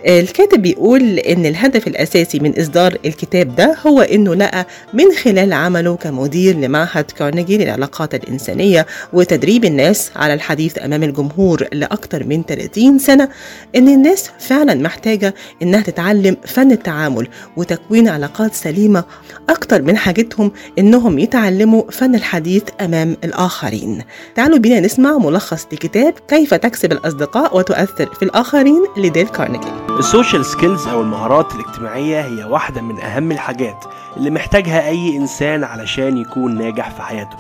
[0.09, 5.96] الكاتب بيقول إن الهدف الأساسي من إصدار الكتاب ده هو إنه لقى من خلال عمله
[5.96, 13.28] كمدير لمعهد كارنيجي للعلاقات الإنسانية وتدريب الناس على الحديث أمام الجمهور لأكثر من 30 سنة
[13.76, 19.04] إن الناس فعلا محتاجة إنها تتعلم فن التعامل وتكوين علاقات سليمة
[19.48, 24.02] أكتر من حاجتهم إنهم يتعلموا فن الحديث أمام الآخرين.
[24.34, 29.68] تعالوا بينا نسمع ملخص لكتاب كيف تكسب الأصدقاء وتؤثر في الآخرين لديل كارنيجي.
[29.98, 33.84] ال social skills أو المهارات الاجتماعية هي واحدة من أهم الحاجات
[34.16, 37.36] اللي محتاجها أي إنسان علشان يكون ناجح في حياته.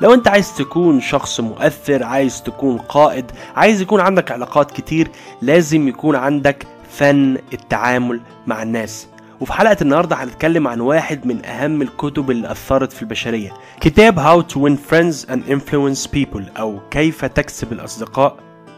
[0.00, 5.10] لو أنت عايز تكون شخص مؤثر عايز تكون قائد عايز يكون عندك علاقات كتير
[5.42, 9.06] لازم يكون عندك فن التعامل مع الناس.
[9.40, 13.52] وفي حلقة النهاردة هنتكلم عن واحد من أهم الكتب اللي أثرت في البشرية.
[13.80, 18.36] كتاب How to Win Friends and Influence People أو كيف تكسب الأصدقاء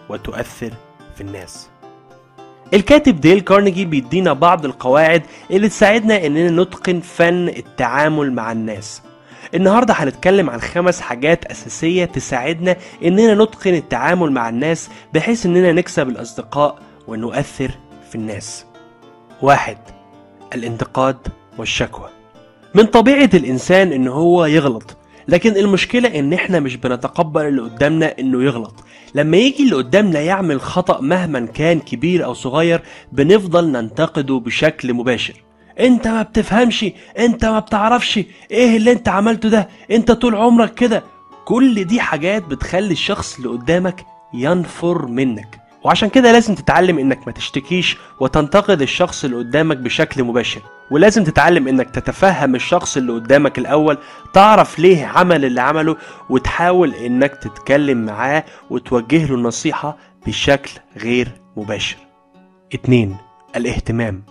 [0.09, 0.73] وتؤثر
[1.15, 1.69] في الناس.
[2.75, 9.03] الكاتب ديل كارنيجي بيدينا بعض القواعد اللي تساعدنا إننا نتقن فن التعامل مع الناس.
[9.55, 16.09] النهارده هنتكلم عن خمس حاجات أساسية تساعدنا إننا نتقن التعامل مع الناس بحيث إننا نكسب
[16.09, 17.71] الأصدقاء ونؤثر
[18.09, 18.65] في الناس.
[19.43, 19.79] واحد
[20.55, 21.17] الانتقاد
[21.59, 22.09] والشكوى.
[22.75, 24.97] من طبيعة الإنسان إن هو يغلط
[25.29, 28.75] لكن المشكلة إن إحنا مش بنتقبل اللي قدامنا إنه يغلط.
[29.15, 35.35] لما يجي اللي قدامنا يعمل خطأ مهما كان كبير أو صغير بنفضل ننتقده بشكل مباشر.
[35.81, 36.87] أنت ما بتفهمش
[37.19, 41.05] أنت ما بتعرفش إيه اللي أنت عملته ده أنت طول عمرك كده.
[41.45, 45.66] كل دي حاجات بتخلي الشخص اللي قدامك ينفر منك.
[45.87, 50.61] وعشان كده لازم تتعلم إنك ما تشتكيش وتنتقد الشخص اللي قدامك بشكل مباشر.
[50.91, 53.99] ولازم تتعلم إنك تتفهم الشخص اللي قدامك الأول
[54.33, 55.97] تعرف ليه عمل اللي عمله
[56.31, 59.97] وتحاول إنك تتكلم معاه وتوجه له النصيحة
[60.27, 61.97] بشكل غير مباشر.
[62.75, 63.17] اتنين
[63.57, 64.23] الاهتمام.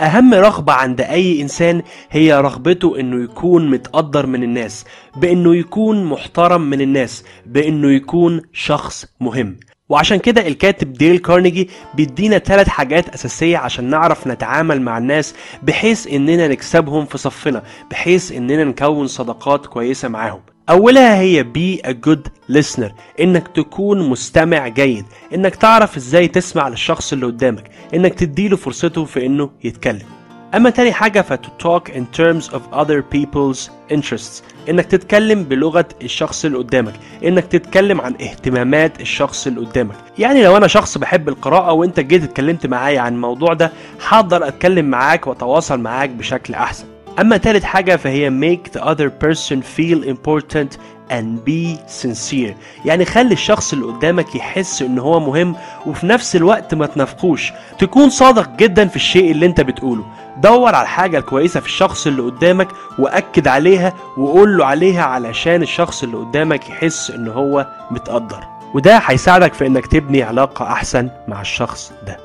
[0.00, 4.84] أهم رغبة عند أي إنسان هي رغبته إنه يكون متقدر من الناس
[5.16, 9.56] بإنه يكون محترم من الناس بإنه يكون شخص مهم.
[9.92, 16.06] وعشان كده الكاتب ديل كارنيجي بيدينا ثلاث حاجات أساسية عشان نعرف نتعامل مع الناس بحيث
[16.06, 20.40] إننا نكسبهم في صفنا بحيث إننا نكون صداقات كويسة معاهم.
[20.70, 27.12] أولها هي be a good listener إنك تكون مستمع جيد إنك تعرف إزاي تسمع للشخص
[27.12, 30.21] اللي قدامك إنك تديله فرصته في إنه يتكلم.
[30.54, 34.42] أما تاني حاجة ف to talk in terms of other people's interests.
[34.68, 36.92] إنك تتكلم بلغة الشخص اللي قدامك.
[37.24, 39.94] إنك تتكلم عن اهتمامات الشخص اللي قدامك.
[40.18, 43.72] يعني لو أنا شخص بحب القراءة وإنت جيت اتكلمت معايا عن الموضوع ده
[44.08, 46.84] هقدر أتكلم معاك وأتواصل معاك بشكل أحسن.
[47.20, 50.76] أما تالت حاجة فهي make the other person feel important
[51.10, 52.54] and be sincere.
[52.84, 57.52] يعني خلي الشخص اللي قدامك يحس إن هو مهم وفي نفس الوقت ما تنافقوش.
[57.78, 60.04] تكون صادق جدا في الشيء اللي أنت بتقوله.
[60.36, 62.68] دور على الحاجة الكويسة في الشخص اللي قدامك
[62.98, 68.44] وأكد عليها وقول له عليها علشان الشخص اللي قدامك يحس إن هو متقدر.
[68.74, 72.16] وده هيساعدك في إنك تبني علاقة أحسن مع الشخص ده.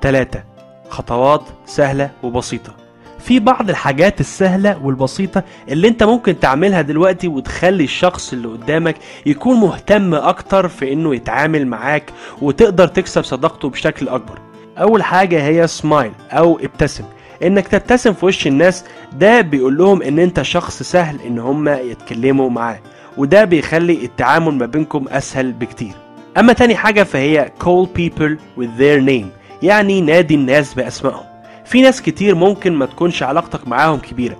[0.00, 0.42] تلاتة
[0.88, 2.72] خطوات سهلة وبسيطة.
[3.18, 8.96] في بعض الحاجات السهلة والبسيطة اللي أنت ممكن تعملها دلوقتي وتخلي الشخص اللي قدامك
[9.26, 12.04] يكون مهتم أكتر في إنه يتعامل معاك
[12.42, 14.38] وتقدر تكسب صداقته بشكل أكبر.
[14.78, 17.04] أول حاجة هي سمايل أو ابتسم.
[17.42, 22.50] إنك تبتسم في وش الناس ده بيقول لهم إن أنت شخص سهل إن هم يتكلموا
[22.50, 22.78] معاه
[23.16, 25.92] وده بيخلي التعامل ما بينكم أسهل بكتير.
[26.38, 29.26] أما تاني حاجة فهي call people with their name
[29.62, 31.24] يعني نادي الناس بأسمائهم.
[31.64, 34.36] في ناس كتير ممكن ما تكونش علاقتك معاهم كبيرة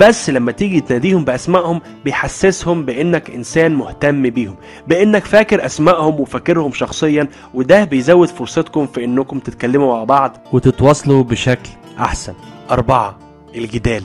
[0.00, 4.56] بس لما تيجي تناديهم بأسمائهم بيحسسهم بإنك إنسان مهتم بيهم
[4.88, 10.36] بإنك فاكر أسمائهم وفاكرهم شخصيا وده بيزود فرصتكم في إنكم تتكلموا مع بعض.
[10.52, 11.70] وتتواصلوا بشكل
[12.00, 12.34] أحسن.
[12.70, 13.18] أربعة
[13.54, 14.02] الجدال.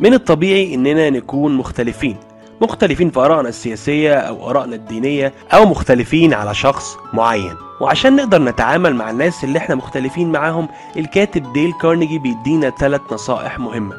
[0.00, 2.16] من الطبيعي إننا نكون مختلفين.
[2.60, 7.54] مختلفين في آرائنا السياسية أو آرائنا الدينية أو مختلفين على شخص معين.
[7.80, 13.58] وعشان نقدر نتعامل مع الناس اللي إحنا مختلفين معاهم الكاتب ديل كارنيجي بيدينا ثلاث نصائح
[13.58, 13.94] مهمة.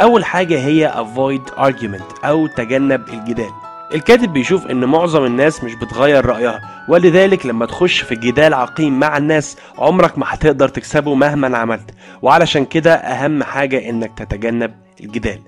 [0.00, 3.50] أول حاجة هي avoid argument أو تجنب الجدال.
[3.94, 9.16] الكاتب بيشوف إن معظم الناس مش بتغير رأيها ولذلك لما تخش في جدال عقيم مع
[9.16, 11.90] الناس عمرك ما هتقدر تكسبه مهما عملت.
[12.22, 15.38] وعلشان كده أهم حاجة إنك تتجنب الجدال.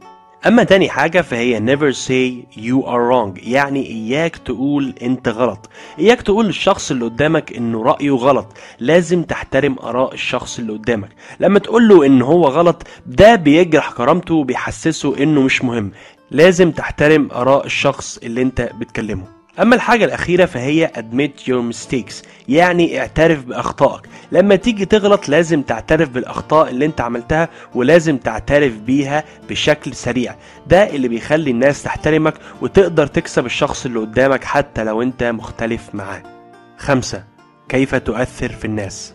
[0.47, 5.71] أما تاني حاجة فهي never say you are wrong يعني إياك تقول أنت غلط.
[5.99, 8.47] إياك تقول للشخص اللي قدامك إنه رأيه غلط.
[8.81, 11.09] لازم تحترم آراء الشخص اللي قدامك.
[11.41, 15.93] لما تقول له إن هو غلط ده بيجرح كرامته وبيحسسه إنه مش مهم.
[16.31, 19.25] لازم تحترم آراء الشخص اللي انت بتكلمه.
[19.61, 22.15] أما الحاجة الأخيرة فهي admit your mistakes
[22.49, 24.09] يعني اعترف بأخطائك.
[24.33, 30.37] لما تيجي تغلط لازم تعترف بالأخطاء اللي انت عملتها ولازم تعترف بيها بشكل سريع.
[30.67, 36.23] ده اللي بيخلي الناس تحترمك وتقدر تكسب الشخص اللي قدامك حتى لو انت مختلف معاه.
[36.79, 37.25] خمسة
[37.69, 39.15] كيف تؤثر في الناس؟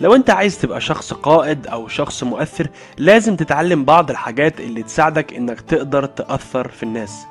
[0.00, 2.66] لو انت عايز تبقى شخص قائد أو شخص مؤثر
[2.98, 7.26] لازم تتعلم بعض الحاجات اللي تساعدك انك تقدر تأثر في الناس.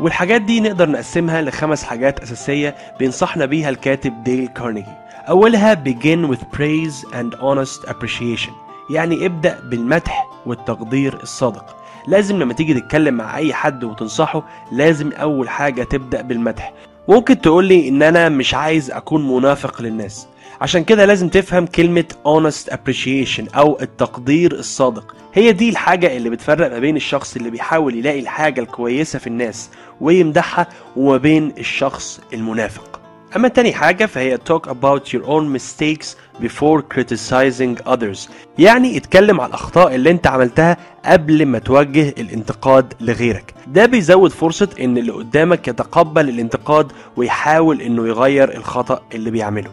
[0.00, 4.92] والحاجات دي نقدر نقسمها لخمس حاجات أساسية بينصحنا بيها الكاتب ديل كارنيجي
[5.28, 8.50] أولها begin with praise and honest appreciation.
[8.90, 11.76] يعني ابدأ بالمدح والتقدير الصادق.
[12.08, 14.42] لازم لما تيجي تتكلم مع أي حد وتنصحه
[14.72, 16.72] لازم أول حاجة تبدأ بالمدح.
[17.08, 20.26] ممكن تقولي إن أنا مش عايز أكون منافق للناس.
[20.60, 25.14] عشان كده لازم تفهم كلمة honest appreciation أو التقدير الصادق.
[25.34, 29.70] هي دي الحاجة اللي بتفرق ما بين الشخص اللي بيحاول يلاقي الحاجة الكويسة في الناس
[30.00, 33.00] ويمدحها وما بين الشخص المنافق.
[33.36, 36.06] أما تاني حاجة فهي talk about your own mistakes
[36.42, 38.30] before criticizing others.
[38.58, 43.54] يعني اتكلم على الأخطاء اللي أنت عملتها قبل ما توجه الانتقاد لغيرك.
[43.66, 49.70] ده بيزود فرصة إن اللي قدامك يتقبل الانتقاد ويحاول إنه يغير الخطأ اللي بيعمله.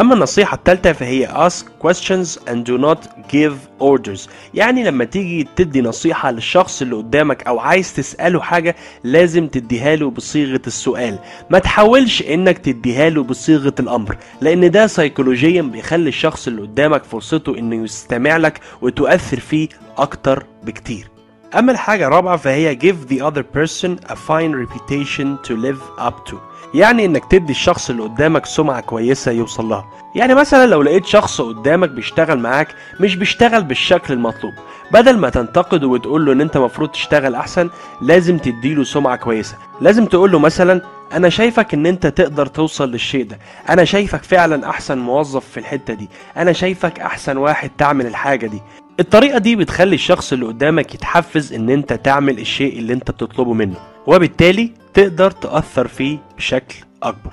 [0.00, 4.28] أما النصيحة الثالثة فهي ask questions and do not give orders.
[4.54, 10.10] يعني لما تيجي تدي نصيحة للشخص اللي قدامك أو عايز تسأله حاجة لازم تديها له
[10.10, 11.18] بصيغة السؤال.
[11.50, 17.58] ما تحاولش إنك تديها له بصيغة الأمر لأن ده سيكولوجيا بيخلي الشخص اللي قدامك فرصته
[17.58, 21.08] إنه يستمع لك وتؤثر فيه أكتر بكتير.
[21.54, 26.36] أما الحاجة الرابعة فهي give the other person a fine reputation to live up to.
[26.74, 29.86] يعني إنك تدي الشخص اللي قدامك سمعة كويسة يوصل لها.
[30.14, 32.68] يعني مثلا لو لقيت شخص قدامك بيشتغل معاك
[33.00, 34.52] مش بيشتغل بالشكل المطلوب.
[34.92, 37.70] بدل ما تنتقده وتقول له إن أنت مفروض تشتغل أحسن
[38.00, 39.56] لازم تديله سمعة كويسة.
[39.80, 40.82] لازم تقول له مثلا
[41.12, 43.38] أنا شايفك إن أنت تقدر توصل للشيء ده.
[43.68, 46.08] أنا شايفك فعلا أحسن موظف في الحتة دي.
[46.36, 48.62] أنا شايفك أحسن واحد تعمل الحاجة دي.
[49.00, 53.76] الطريقة دي بتخلي الشخص اللي قدامك يتحفز إن أنت تعمل الشيء اللي أنت بتطلبه منه
[54.06, 57.30] وبالتالي تقدر تأثر فيه بشكل أكبر.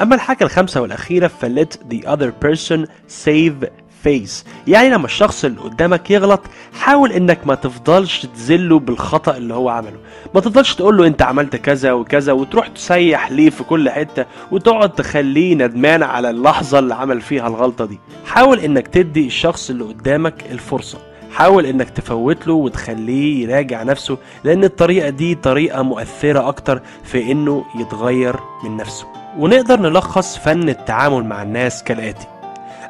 [0.00, 2.86] أما الحاجة الخامسة والأخيرة فلت the other person
[3.24, 3.68] save
[4.06, 4.46] face.
[4.66, 6.40] يعني لما الشخص اللي قدامك يغلط
[6.80, 9.98] حاول إنك ما تفضلش تذله بالخطأ اللي هو عمله.
[10.34, 14.90] ما تفضلش تقول له أنت عملت كذا وكذا وتروح تسيح ليه في كل حتة وتقعد
[14.90, 17.98] تخليه ندمان على اللحظة اللي عمل فيها الغلطة دي.
[18.26, 20.98] حاول إنك تدي الشخص اللي قدامك الفرصة.
[21.32, 27.64] حاول إنك تفوت له وتخليه يراجع نفسه لأن الطريقة دي طريقة مؤثرة أكتر في إنه
[27.80, 29.06] يتغير من نفسه.
[29.38, 32.26] ونقدر نلخص فن التعامل مع الناس كالآتي.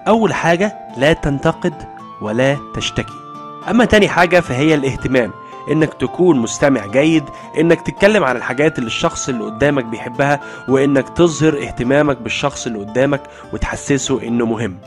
[0.09, 1.75] أول حاجة لا تنتقد
[2.21, 3.13] ولا تشتكي.
[3.71, 5.33] أما تاني حاجة فهي الاهتمام
[5.73, 7.25] إنك تكون مستمع جيد
[7.59, 13.21] إنك تتكلم عن الحاجات اللي الشخص اللي قدامك بيحبها وإنك تظهر اهتمامك بالشخص اللي قدامك
[13.53, 14.79] وتحسسه إنه مهم.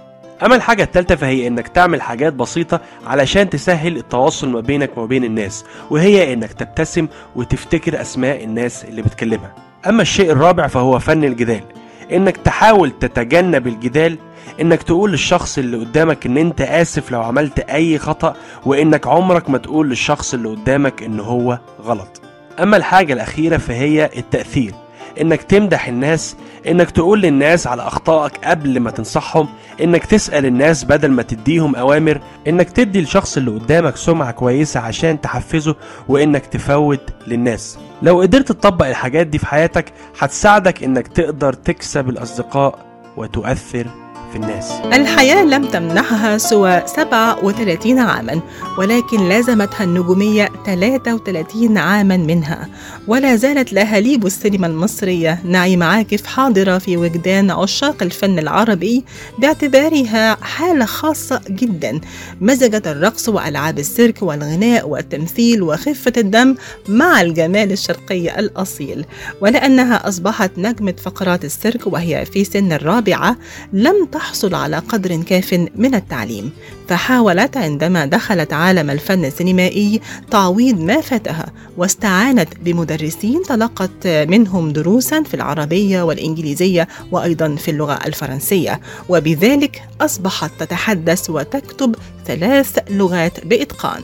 [0.46, 5.24] أما الحاجة التالتة فهي إنك تعمل حاجات بسيطة علشان تسهل التواصل ما بينك وما بين
[5.24, 9.56] الناس وهي إنك تبتسم وتفتكر أسماء الناس اللي بتكلمها.
[9.88, 11.64] أما الشيء الرابع فهو فن الجدال
[12.12, 14.18] إنك تحاول تتجنب الجدال
[14.62, 18.36] إنك تقول للشخص اللي قدامك إن أنت آسف لو عملت أي خطأ
[18.66, 22.22] وإنك عمرك ما تقول للشخص اللي قدامك إن هو غلط.
[22.60, 24.74] أما الحاجة الأخيرة فهي التأثير.
[25.22, 26.36] إنك تمدح الناس
[26.68, 29.48] إنك تقول للناس على أخطائك قبل ما تنصحهم
[29.82, 35.22] إنك تسأل الناس بدل ما تديهم أوامر إنك تدي الشخص اللي قدامك سمعة كويسة عشان
[35.22, 35.76] تحفزه
[36.08, 37.78] وإنك تفوت للناس.
[38.02, 42.80] لو قدرت تطبق الحاجات دي في حياتك هتساعدك إنك تقدر تكسب الأصدقاء
[43.18, 43.88] وتؤثر
[44.32, 44.72] في الناس.
[44.72, 48.42] الحياة لم تمنحها سوى 37 عاما
[48.78, 52.70] ولكن لازمتها النجومية 33 عاما منها.
[53.08, 59.06] ولا زالت لهاليب السينما المصرية نعيم عاكف حاضرة في وجدان عشاق الفن العربي
[59.40, 62.02] باعتبارها حالة خاصة جدا.
[62.42, 66.56] مزجت الرقص وألعاب السيرك والغناء والتمثيل وخفة الدم
[66.88, 69.06] مع الجمال الشرقي الأصيل.
[69.42, 73.38] ولأنها أصبحت نجمة فقرات السيرك وهي في سن الرابعة
[73.74, 76.52] لم تحصل على قدر كاف من التعليم.
[76.88, 80.02] فحاولت عندما دخلت عالم الفن السينمائي
[80.32, 81.46] تعويض ما فاتها
[81.78, 88.82] واستعانت بمدرسين تلقت منهم دروسا في العربية والإنجليزية وأيضا في اللغة الفرنسية.
[89.10, 91.96] وبذلك أصبحت تتحدث وتكتب
[92.26, 94.04] ثلاث لغات بإتقان.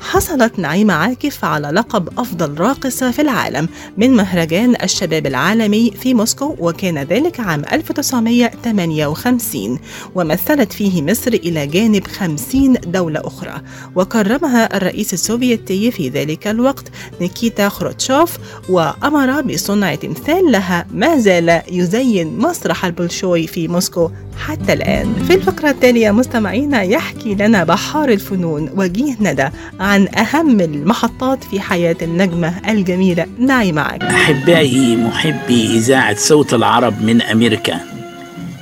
[0.00, 6.56] حصلت نعيمة عاكف على لقب أفضل راقصة في العالم من مهرجان الشباب العالمي في موسكو
[6.58, 9.78] وكان ذلك عام 1958
[10.14, 13.60] ومثلت فيه مصر إلى جانب 50 دولة أخرى.
[13.94, 16.84] وكرمها الرئيس السوفيتي في ذلك الوقت
[17.20, 18.38] نيكيتا خروتشوف
[18.68, 24.10] وأمر بصنع تمثال لها ما زال يزين مسرح البولشوي في موسكو
[24.46, 25.14] حتى الآن.
[25.26, 29.48] في الفقرة التالية مستمعينا يحكي لنا بحار الفنون وجيه ندى
[29.80, 37.22] عن أهم المحطات في حياة النجمة الجميلة نعيمة عاكف أحبائي محبي إذاعة صوت العرب من
[37.22, 37.80] أمريكا.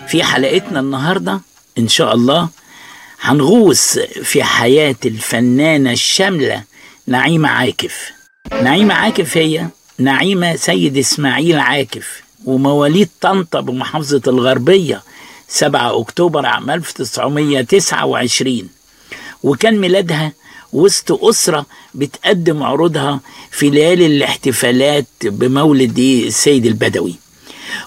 [0.09, 1.41] في حلقتنا النهاردة
[1.79, 2.49] إن شاء الله
[3.21, 6.63] هنغوص في حياة الفنانة الشاملة
[7.07, 8.11] نعيمة عاكف.
[8.63, 9.67] نعيمة عاكف هي
[9.99, 15.03] نعيمة سيد إسماعيل عاكف ومواليد طنطا بمحافظة الغربية
[15.49, 18.69] 7 أكتوبر عام 1929
[19.43, 20.33] وكان ميلادها
[20.75, 23.21] وسط أسرة بتقدم عروضها
[23.51, 27.15] في ليالي الاحتفالات بمولد السيد البدوي.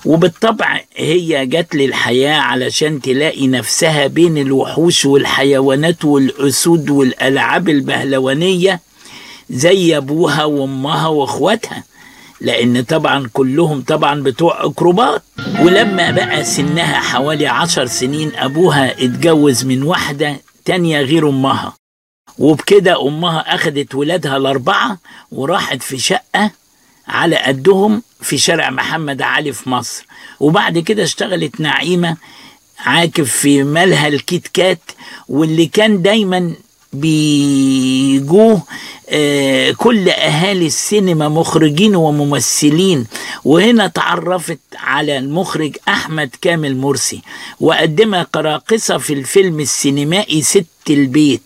[0.05, 8.79] وبالطبع هي جت للحياة علشان تلاقي نفسها بين الوحوش والحيوانات والأسود والألعاب البهلوانية
[9.49, 11.83] زي أبوها وأمها وأخواتها
[12.41, 15.23] لأن طبعا كلهم طبعا بتوع أكروبات.
[15.61, 20.35] ولما بقى سنها حوالي عشر سنين أبوها اتجوز من واحدة
[20.65, 21.73] تانية غير أمها.
[22.39, 24.97] وبكده أمها أخدت ولادها الأربعة
[25.31, 26.51] وراحت في شقة
[27.07, 30.05] على قدهم في شارع محمد علي في مصر.
[30.39, 32.17] وبعد كده اشتغلت نعيمة
[32.79, 34.79] عاكف في مالها الكيت كات
[35.27, 36.53] واللي كان دايما
[36.93, 38.63] بيجوه
[39.09, 43.07] آه كل أهالي السينما مخرجين وممثلين.
[43.45, 47.21] وهنا تعرفت على المخرج أحمد كامل مرسي
[47.59, 51.41] وقدمها كراقصة في الفيلم السينمائي ست البيت.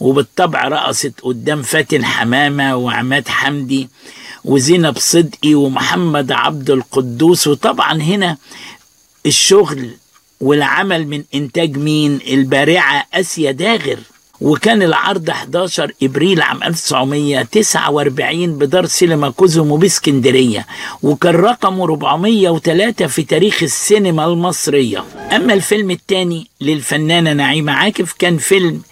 [0.00, 3.88] وبالطبع رقصت قدام فاتن حمامة وعماد حمدي
[4.44, 7.46] وزينب صدقي ومحمد عبد القدوس.
[7.46, 8.36] وطبعا هنا
[9.26, 9.90] الشغل
[10.40, 13.98] والعمل من إنتاج مين؟ البارعة أسيا داغر.
[14.40, 20.66] وكان العرض 11 إبريل عام 1949 بدار سينما كوزومو باسكندريه
[21.02, 25.04] وكان رقمه 403 في تاريخ السينما المصرية.
[25.36, 28.82] أما الفيلم الثاني للفنانة نعيمة عاكف كان فيلم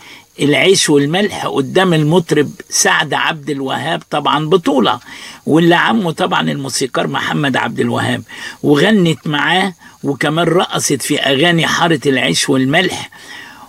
[0.41, 5.01] العيش والملح قدام المطرب سعد عبد الوهاب طبعا بطولة
[5.47, 8.23] واللي عمه طبعا الموسيقار محمد عبد الوهاب.
[8.63, 9.73] وغنت معاه
[10.05, 13.11] وكمان رقصت في أغاني حارة العيش والملح.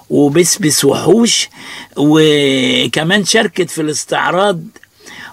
[0.10, 1.50] وبسبس وحوش
[1.98, 4.60] وكمان شاركت في الاستعراض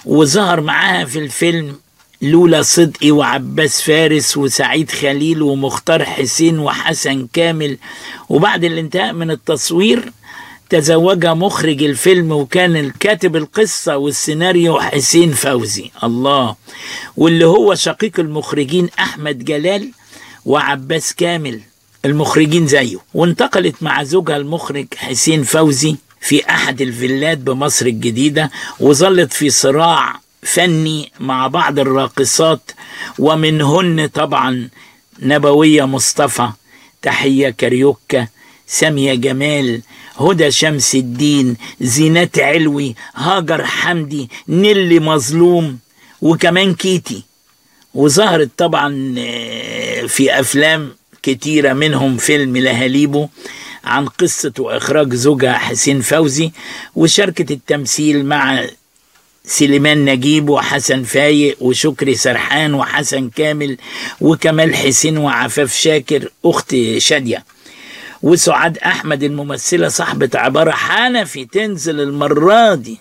[0.05, 1.77] وظهر معاها في الفيلم
[2.23, 7.79] لولا صدقي وعباس فارس وسعيد خليل ومختار حسين وحسن كامل.
[8.29, 10.13] وبعد الانتهاء من التصوير
[10.71, 15.91] تزوج مخرج الفيلم وكان الكاتب القصة والسيناريو حسين فوزي.
[16.05, 16.57] الله.
[17.17, 19.91] واللي هو شقيق المخرجين أحمد جلال
[20.45, 21.61] وعباس كامل.
[22.05, 22.97] المخرجين زيه.
[23.15, 28.51] وانتقلت مع زوجها المخرج حسين فوزي في أحد الفيلات بمصر الجديدة
[28.81, 32.71] وظلت في صراع فني مع بعض الراقصات
[33.19, 34.69] ومنهن طبعا
[35.23, 36.49] نبوية مصطفى
[37.03, 38.27] تحية كاريوكا
[38.67, 39.83] سامية جمال
[40.17, 45.79] هدى شمس الدين زينات علوي هاجر حمدي نيلي مظلوم
[46.23, 47.23] وكمان كيتي.
[47.95, 48.89] وظهرت طبعا
[50.07, 53.29] في أفلام كتيرة منهم فيلم لهاليبو
[53.85, 56.53] عن قصة وإخراج زوجها حسين فوزي
[56.97, 58.65] وشاركت التمثيل مع
[59.45, 63.77] سليمان نجيب وحسن فايق وشكري سرحان وحسن كامل
[64.21, 67.45] وكمال حسين وعفاف شاكر أخت شادية.
[68.23, 72.99] وسعاد أحمد الممثلة صاحبة عبارة حنفي تنزل المرة دي.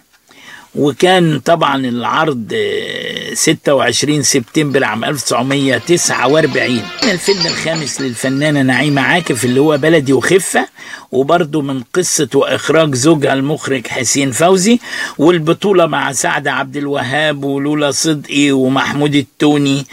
[0.75, 9.77] وكان طبعا العرض آه، 26 سبتمبر عام 1949 الفيلم الخامس للفنانة نعيمة عاكف اللي هو
[9.77, 10.67] بلدي وخفة
[11.11, 14.79] وبرضه من قصة وإخراج زوجها المخرج حسين فوزي
[15.17, 19.85] والبطولة مع سعد عبد الوهاب ولولا صدقي ومحمود التوني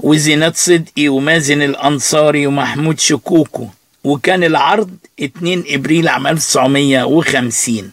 [0.00, 3.66] وزينات صدقي ومازن الأنصاري ومحمود شكوكو.
[4.04, 4.90] وكان العرض
[5.22, 7.92] 2 إبريل عام 1950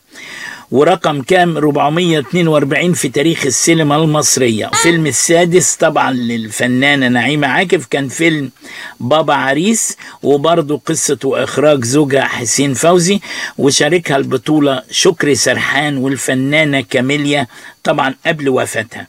[0.71, 4.67] ورقم كام؟ 442 في تاريخ السينما المصرية.
[4.67, 7.85] الفيلم السادس طبعا للفنانة نعيمة عاكف.
[7.85, 8.51] كان فيلم
[8.99, 13.19] بابا عريس وبرضه قصة وإخراج زوجها حسين فوزي
[13.57, 17.47] وشاركها البطولة شكري سرحان والفنانة كاميليا
[17.83, 19.07] طبعا قبل وفاتها.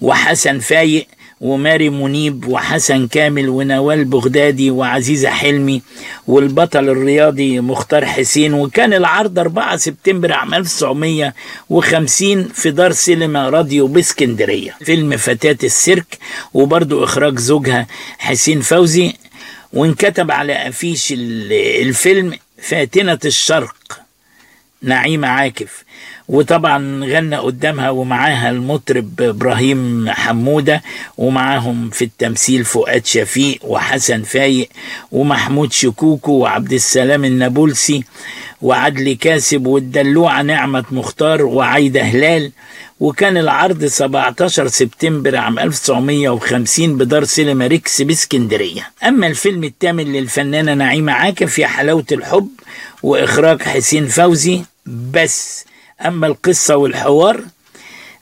[0.00, 1.06] وحسن فايق
[1.42, 5.82] وماري منيب وحسن كامل ونوال بغدادي وعزيزة حلمي
[6.26, 8.54] والبطل الرياضي مختار حسين.
[8.54, 14.76] وكان العرض 4 سبتمبر عام 1950 في دار سينما راديو باسكندرية.
[14.84, 16.18] فيلم فتاة السيرك
[16.54, 17.86] وبرضو إخراج زوجها
[18.18, 19.12] حسين فوزي
[19.72, 21.52] وانكتب على أفيش ال-
[21.88, 23.74] الفيلم فاتنة الشرق.
[24.82, 25.84] نعيمة عاكف.
[26.28, 30.82] وطبعا غنى قدامها ومعاها المطرب إبراهيم حمودة
[31.18, 34.68] ومعاهم في التمثيل فؤاد شفيق وحسن فايق
[35.12, 38.04] ومحمود شكوكو وعبد السلام النابلسي
[38.62, 42.52] وعدلي كاسب والدلوعة نعمه مختار وعايدة هلال.
[43.00, 48.90] وكان العرض 17 سبتمبر عام 1950 بدار سينما ريكس بإسكندرية.
[49.08, 52.48] أما الفيلم الثامن للفنانة نعيمة عاكف يا حلاوة الحب
[53.02, 55.64] وإخراج حسين فوزي بس
[56.06, 57.44] أما القصة والحوار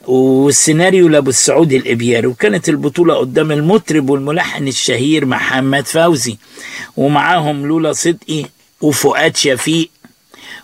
[0.07, 6.37] والسيناريو لأبو السعود الابياري وكانت البطولة قدام المطرب والملحن الشهير محمد فوزي
[6.97, 8.45] ومعاهم لولا صدقي
[8.81, 9.91] وفؤاد شفيق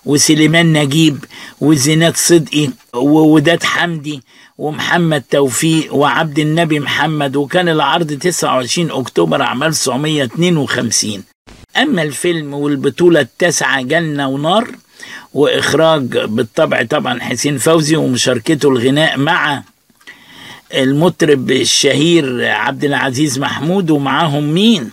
[0.04, 1.24] وسليمان نجيب
[1.60, 4.22] وزينات صدقي ووداد حمدي
[4.58, 11.22] ومحمد توفيق وعبد النبي محمد وكان العرض 29 أكتوبر عام 1952
[11.82, 14.70] أما الفيلم والبطولة التاسعة جنة ونار
[15.34, 19.62] وإخراج بالطبع طبعا حسين فوزي ومشاركته الغناء مع
[20.74, 24.90] المطرب الشهير عبد العزيز محمود ومعاهم مين؟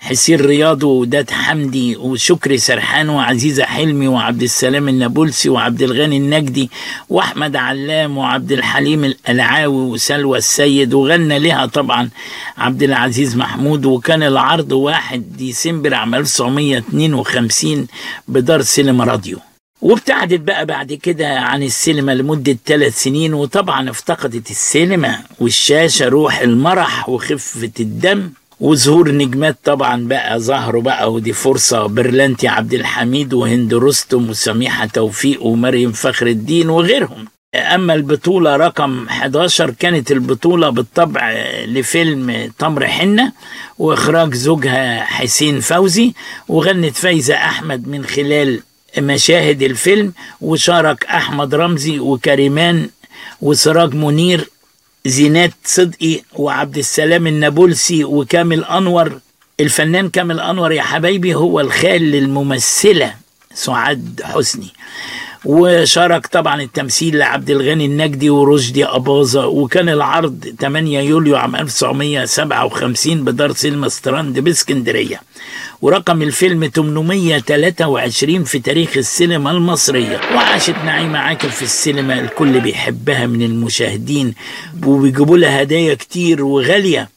[0.00, 6.70] حسين رياض ووداد حمدي وشكري سرحان وعزيزة حلمي وعبد السلام النابلسي وعبد الغني النجدي
[7.08, 12.10] وأحمد علام وعبد الحليم الألعاوي وسلوى السيد وغنى لها طبعا
[12.58, 17.86] عبد العزيز محمود وكان العرض 1 ديسمبر عام 1952
[18.28, 19.38] بدار سينما راديو.
[19.82, 27.08] وابتعدت بقى بعد كده عن السينما لمدة ثلاث سنين وطبعا افتقدت السينما والشاشة روح المرح
[27.08, 28.30] وخفة الدم
[28.60, 31.86] وظهور نجمات طبعا بقى ظهروا بقى ودي فرصة.
[31.86, 37.24] برلانتي عبد الحميد وهند رستم وسميحة توفيق ومريم فخر الدين وغيرهم.
[37.54, 41.32] أما البطولة رقم 11 كانت البطولة بالطبع
[41.66, 43.32] لفيلم تمر حنة
[43.78, 46.12] وإخراج زوجها حسين فوزي
[46.48, 48.60] وغنت فايزة أحمد من خلال
[48.98, 52.88] مشاهد الفيلم وشارك أحمد رمزي وكريمان
[53.40, 54.50] وسراج منير
[55.06, 59.20] زينات صدقي وعبد السلام النابلسي وكامل أنور.
[59.60, 63.14] الفنان كامل أنور يا حبايبي هو الخال للممثلة
[63.54, 64.72] سعاد حسني.
[65.44, 69.46] وشارك طبعا التمثيل لعبد الغني النجدي ورشدي أباظة.
[69.46, 75.20] وكان العرض 8 يوليو عام 1957 بدار سينما ستراند بإسكندرية.
[75.82, 80.20] ورقم الفيلم 823 في تاريخ السينما المصرية.
[80.34, 84.34] وعاشت نعيمة عاكف في السينما الكل بيحبها من المشاهدين
[84.86, 87.08] وبيجيبوا لها هدايا كتير وغالية.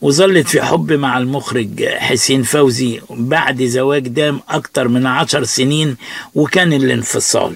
[0.00, 5.96] وظلت في حب مع المخرج حسين فوزي بعد زواج دام أكتر من عشر سنين
[6.34, 7.54] وكان الانفصال.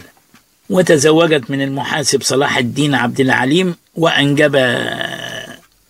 [0.71, 4.77] وتزوجت من المحاسب صلاح الدين عبد العليم وأنجب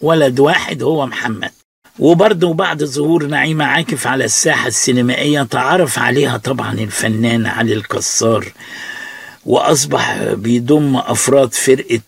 [0.01, 1.51] ولد واحد هو محمد.
[1.99, 8.53] وبرضه بعد ظهور نعيمة عاكف على الساحة السينمائية تعرف عليها طبعا الفنان علي الكسار
[9.47, 12.01] وأصبح بيضم أفراد فرقة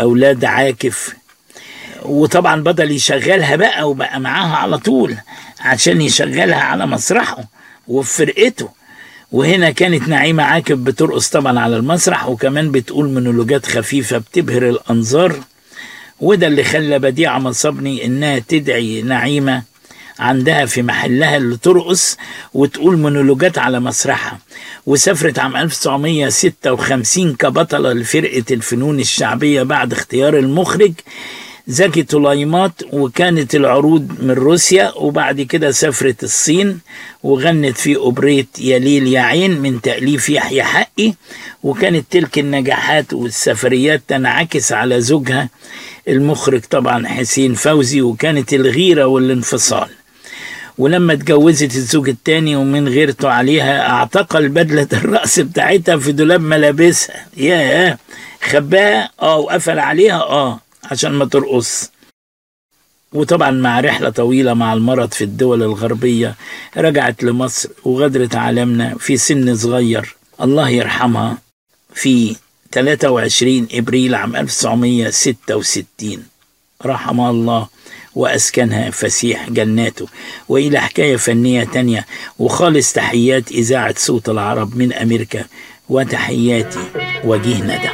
[0.00, 1.14] أولاد عاكف.
[2.02, 5.16] وطبعا بدل يشغلها بقى وبقى معاها على طول
[5.60, 7.44] عشان يشغلها على مسرحه
[7.88, 8.68] وفي فرقته
[9.32, 15.40] وهنا كانت نعيمة عاكف بترقص طبعا على المسرح وكمان بتقول مونولوجات خفيفة بتبهر الأنظار.
[16.20, 19.62] وده اللي خلى بديعة مصبني إنها تدعي نعيمة
[20.18, 22.16] عندها في محلها اللي ترقص
[22.54, 24.38] وتقول مونولوجات على مسرحها.
[24.86, 30.92] وسافرت عام 1956 كبطلة لفرقة الفنون الشعبية بعد اختيار المخرج
[31.68, 36.78] زكي طليمات وكانت العروض من روسيا وبعد كده سافرت الصين
[37.22, 41.12] وغنت في أوبريت يا ليل يا عين من تأليف يحيى حقي.
[41.62, 45.48] وكانت تلك النجاحات والسفريات تنعكس على زوجها
[46.08, 49.88] المخرج طبعا حسين فوزي وكانت الغيرة والانفصال.
[50.78, 57.26] ولما اتجوزت الزوج التاني ومن غيرته عليها اعتقل بدلة الرأس بتاعتها في دولاب ملابسها.
[57.36, 57.98] ياه!
[58.42, 61.90] خباها؟ آه وقفل عليها؟ آه عشان ما ترقص.
[63.12, 66.34] وطبعا مع رحلة طويلة مع المرض في الدول الغربية
[66.76, 70.16] رجعت لمصر وغادرت عالمنا في سن صغير.
[70.40, 71.38] الله يرحمها.
[71.94, 72.36] في
[72.72, 76.26] 23 إبريل عام 1966
[76.86, 77.68] رحمها الله
[78.14, 80.06] وأسكنها فسيح جناته.
[80.48, 82.06] وإلى حكاية فنية تانية
[82.38, 85.44] وخالص تحيات إذاعة صوت العرب من أمريكا
[85.88, 86.78] وتحياتي
[87.24, 87.90] وجيه ندى.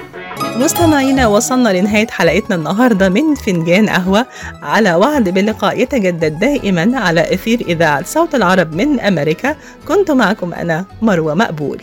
[0.57, 4.27] مستمعينا وصلنا لنهاية حلقتنا النهاردة من فنجان قهوة.
[4.63, 9.57] على وعد بلقاء يتجدد دائما على أثير إذاعة صوت العرب من أمريكا.
[9.89, 11.79] كنت معكم أنا مروة مقبول.